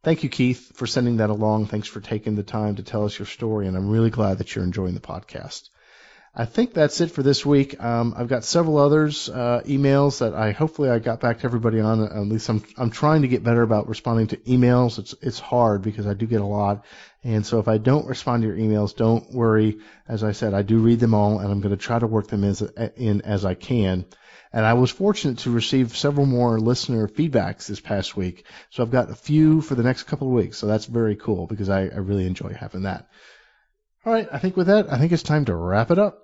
thank 0.01 0.23
you, 0.23 0.29
Keith, 0.29 0.71
for 0.75 0.87
sending 0.87 1.17
that 1.17 1.29
along. 1.29 1.67
Thanks 1.67 1.87
for 1.87 2.01
taking 2.01 2.35
the 2.35 2.43
time 2.43 2.77
to 2.77 2.83
tell 2.83 3.05
us 3.05 3.19
your 3.19 3.27
story, 3.27 3.67
and 3.67 3.77
I'm 3.77 3.89
really 3.89 4.09
glad 4.09 4.39
that 4.39 4.55
you're 4.55 4.65
enjoying 4.65 4.95
the 4.95 4.99
podcast. 4.99 5.69
I 6.33 6.45
think 6.45 6.73
that's 6.73 7.01
it 7.01 7.11
for 7.11 7.23
this 7.23 7.45
week. 7.45 7.81
Um, 7.83 8.13
I've 8.15 8.29
got 8.29 8.45
several 8.45 8.77
others 8.77 9.27
uh, 9.27 9.63
emails 9.65 10.19
that 10.19 10.33
I 10.33 10.51
hopefully 10.51 10.89
I 10.89 10.99
got 10.99 11.19
back 11.19 11.39
to 11.39 11.45
everybody 11.45 11.81
on. 11.81 12.01
At 12.03 12.25
least 12.25 12.47
I'm 12.47 12.63
I'm 12.77 12.89
trying 12.89 13.23
to 13.23 13.27
get 13.27 13.43
better 13.43 13.61
about 13.61 13.89
responding 13.89 14.27
to 14.27 14.37
emails. 14.37 14.97
It's 14.97 15.13
it's 15.21 15.39
hard 15.39 15.81
because 15.81 16.07
I 16.07 16.13
do 16.13 16.25
get 16.25 16.39
a 16.39 16.45
lot, 16.45 16.85
and 17.21 17.45
so 17.45 17.59
if 17.59 17.67
I 17.67 17.79
don't 17.79 18.07
respond 18.07 18.43
to 18.43 18.47
your 18.47 18.57
emails, 18.57 18.95
don't 18.95 19.29
worry. 19.33 19.79
As 20.07 20.23
I 20.23 20.31
said, 20.31 20.53
I 20.53 20.61
do 20.61 20.79
read 20.79 21.01
them 21.01 21.13
all, 21.13 21.39
and 21.39 21.51
I'm 21.51 21.59
going 21.59 21.75
to 21.75 21.83
try 21.85 21.99
to 21.99 22.07
work 22.07 22.27
them 22.27 22.45
as, 22.45 22.61
in 22.95 23.21
as 23.23 23.43
I 23.43 23.55
can. 23.55 24.05
And 24.53 24.65
I 24.65 24.73
was 24.73 24.89
fortunate 24.89 25.39
to 25.39 25.51
receive 25.51 25.97
several 25.97 26.25
more 26.25 26.59
listener 26.59 27.09
feedbacks 27.09 27.67
this 27.67 27.79
past 27.81 28.15
week. 28.15 28.45
So 28.69 28.83
I've 28.83 28.91
got 28.91 29.09
a 29.09 29.15
few 29.15 29.61
for 29.61 29.75
the 29.75 29.83
next 29.83 30.03
couple 30.03 30.27
of 30.27 30.33
weeks. 30.33 30.57
So 30.57 30.67
that's 30.67 30.85
very 30.85 31.15
cool 31.15 31.47
because 31.47 31.69
I, 31.69 31.83
I 31.83 31.97
really 31.97 32.25
enjoy 32.25 32.53
having 32.53 32.83
that. 32.83 33.07
All 34.03 34.11
right. 34.11 34.27
I 34.31 34.39
think 34.39 34.57
with 34.57 34.67
that, 34.67 34.91
I 34.91 34.97
think 34.97 35.11
it's 35.11 35.21
time 35.21 35.45
to 35.45 35.55
wrap 35.55 35.91
it 35.91 35.99
up. 35.99 36.17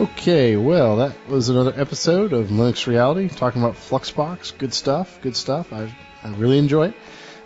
Okay, 0.00 0.56
well, 0.56 0.96
that 0.96 1.14
was 1.28 1.48
another 1.50 1.72
episode 1.76 2.32
of 2.32 2.48
Linux 2.48 2.86
Reality, 2.86 3.28
talking 3.28 3.62
about 3.62 3.76
Fluxbox. 3.76 4.56
Good 4.56 4.74
stuff, 4.74 5.20
good 5.20 5.36
stuff. 5.36 5.72
I, 5.72 5.94
I 6.24 6.28
really 6.30 6.58
enjoy 6.58 6.88
it. 6.88 6.94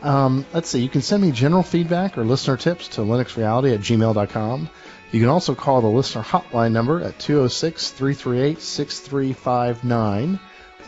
Um, 0.03 0.47
let's 0.53 0.69
see, 0.69 0.81
you 0.81 0.89
can 0.89 1.03
send 1.03 1.23
me 1.23 1.33
general 1.33 1.63
feedback 1.63 2.17
or 2.17 2.25
listener 2.25 2.57
tips 2.57 2.89
to 2.89 3.01
linuxreality 3.01 3.75
at 3.75 3.81
gmail.com. 3.81 4.71
You 5.11 5.21
can 5.21 5.29
also 5.29 5.55
call 5.55 5.81
the 5.81 5.89
listener 5.89 6.23
hotline 6.23 6.73
number 6.73 7.03
at 7.03 7.19
206 7.19 7.91
338 7.91 8.61
6359, 8.61 10.39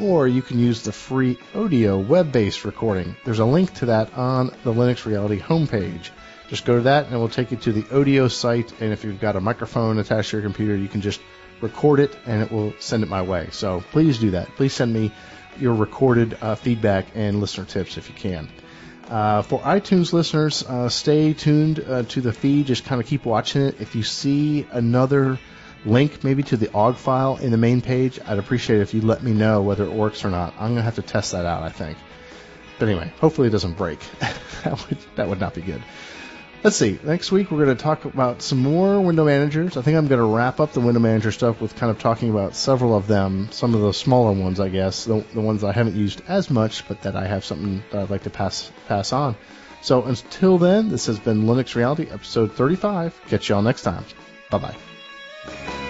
or 0.00 0.28
you 0.28 0.42
can 0.42 0.58
use 0.58 0.82
the 0.82 0.92
free 0.92 1.38
Odeo 1.54 2.06
web 2.06 2.30
based 2.30 2.64
recording. 2.64 3.16
There's 3.24 3.38
a 3.38 3.44
link 3.44 3.74
to 3.74 3.86
that 3.86 4.14
on 4.14 4.48
the 4.62 4.72
Linux 4.72 5.06
Reality 5.06 5.40
homepage. 5.40 6.10
Just 6.48 6.64
go 6.64 6.76
to 6.76 6.82
that 6.82 7.06
and 7.06 7.14
it 7.14 7.18
will 7.18 7.28
take 7.28 7.50
you 7.50 7.56
to 7.58 7.72
the 7.72 7.82
Odeo 7.82 8.30
site. 8.30 8.72
And 8.80 8.92
if 8.92 9.04
you've 9.04 9.20
got 9.20 9.36
a 9.36 9.40
microphone 9.40 9.98
attached 9.98 10.30
to 10.30 10.36
your 10.36 10.44
computer, 10.44 10.76
you 10.76 10.88
can 10.88 11.00
just 11.00 11.20
record 11.60 12.00
it, 12.00 12.16
and 12.26 12.42
it 12.42 12.50
will 12.50 12.72
send 12.78 13.02
it 13.02 13.08
my 13.08 13.22
way. 13.22 13.48
So 13.52 13.82
please 13.92 14.18
do 14.18 14.32
that. 14.32 14.48
Please 14.56 14.72
send 14.72 14.92
me 14.92 15.12
your 15.58 15.74
recorded 15.74 16.36
uh, 16.40 16.54
feedback 16.54 17.06
and 17.14 17.40
listener 17.40 17.64
tips 17.64 17.96
if 17.96 18.08
you 18.08 18.14
can. 18.14 18.48
Uh, 19.10 19.42
for 19.42 19.58
iTunes 19.62 20.12
listeners, 20.12 20.62
uh, 20.62 20.88
stay 20.88 21.32
tuned 21.32 21.80
uh, 21.80 22.04
to 22.04 22.20
the 22.20 22.32
feed. 22.32 22.66
Just 22.66 22.84
kind 22.84 23.00
of 23.00 23.08
keep 23.08 23.24
watching 23.24 23.62
it. 23.62 23.80
If 23.80 23.96
you 23.96 24.04
see 24.04 24.68
another 24.70 25.40
link, 25.84 26.22
maybe 26.22 26.44
to 26.44 26.56
the 26.56 26.72
OGG 26.72 26.96
file 26.96 27.36
in 27.36 27.50
the 27.50 27.56
main 27.56 27.80
page, 27.80 28.20
I'd 28.24 28.38
appreciate 28.38 28.78
it 28.78 28.82
if 28.82 28.94
you 28.94 29.00
let 29.00 29.24
me 29.24 29.32
know 29.32 29.62
whether 29.62 29.82
it 29.82 29.92
works 29.92 30.24
or 30.24 30.30
not. 30.30 30.54
I'm 30.54 30.68
going 30.68 30.76
to 30.76 30.82
have 30.82 30.94
to 30.94 31.02
test 31.02 31.32
that 31.32 31.44
out, 31.44 31.64
I 31.64 31.70
think. 31.70 31.98
But 32.78 32.88
anyway, 32.88 33.12
hopefully 33.20 33.48
it 33.48 33.50
doesn't 33.50 33.76
break. 33.76 33.98
that, 34.20 34.88
would, 34.88 34.98
that 35.16 35.28
would 35.28 35.40
not 35.40 35.54
be 35.54 35.62
good. 35.62 35.82
Let's 36.62 36.76
see. 36.76 36.98
Next 37.02 37.32
week 37.32 37.50
we're 37.50 37.64
going 37.64 37.74
to 37.74 37.82
talk 37.82 38.04
about 38.04 38.42
some 38.42 38.58
more 38.58 39.00
window 39.00 39.24
managers. 39.24 39.78
I 39.78 39.82
think 39.82 39.96
I'm 39.96 40.08
going 40.08 40.20
to 40.20 40.26
wrap 40.26 40.60
up 40.60 40.72
the 40.72 40.80
window 40.80 41.00
manager 41.00 41.32
stuff 41.32 41.58
with 41.58 41.74
kind 41.74 41.90
of 41.90 41.98
talking 41.98 42.28
about 42.28 42.54
several 42.54 42.94
of 42.94 43.06
them, 43.06 43.48
some 43.50 43.74
of 43.74 43.80
the 43.80 43.94
smaller 43.94 44.32
ones, 44.32 44.60
I 44.60 44.68
guess, 44.68 45.04
the, 45.04 45.24
the 45.32 45.40
ones 45.40 45.64
I 45.64 45.72
haven't 45.72 45.96
used 45.96 46.20
as 46.28 46.50
much, 46.50 46.86
but 46.86 47.00
that 47.02 47.16
I 47.16 47.26
have 47.26 47.46
something 47.46 47.82
that 47.90 48.02
I'd 48.02 48.10
like 48.10 48.24
to 48.24 48.30
pass 48.30 48.70
pass 48.88 49.14
on. 49.14 49.36
So 49.80 50.02
until 50.02 50.58
then, 50.58 50.90
this 50.90 51.06
has 51.06 51.18
been 51.18 51.44
Linux 51.44 51.74
Reality, 51.74 52.08
episode 52.10 52.52
35. 52.52 53.18
Catch 53.28 53.48
y'all 53.48 53.62
next 53.62 53.82
time. 53.82 54.04
Bye 54.50 54.58
bye. 54.58 55.89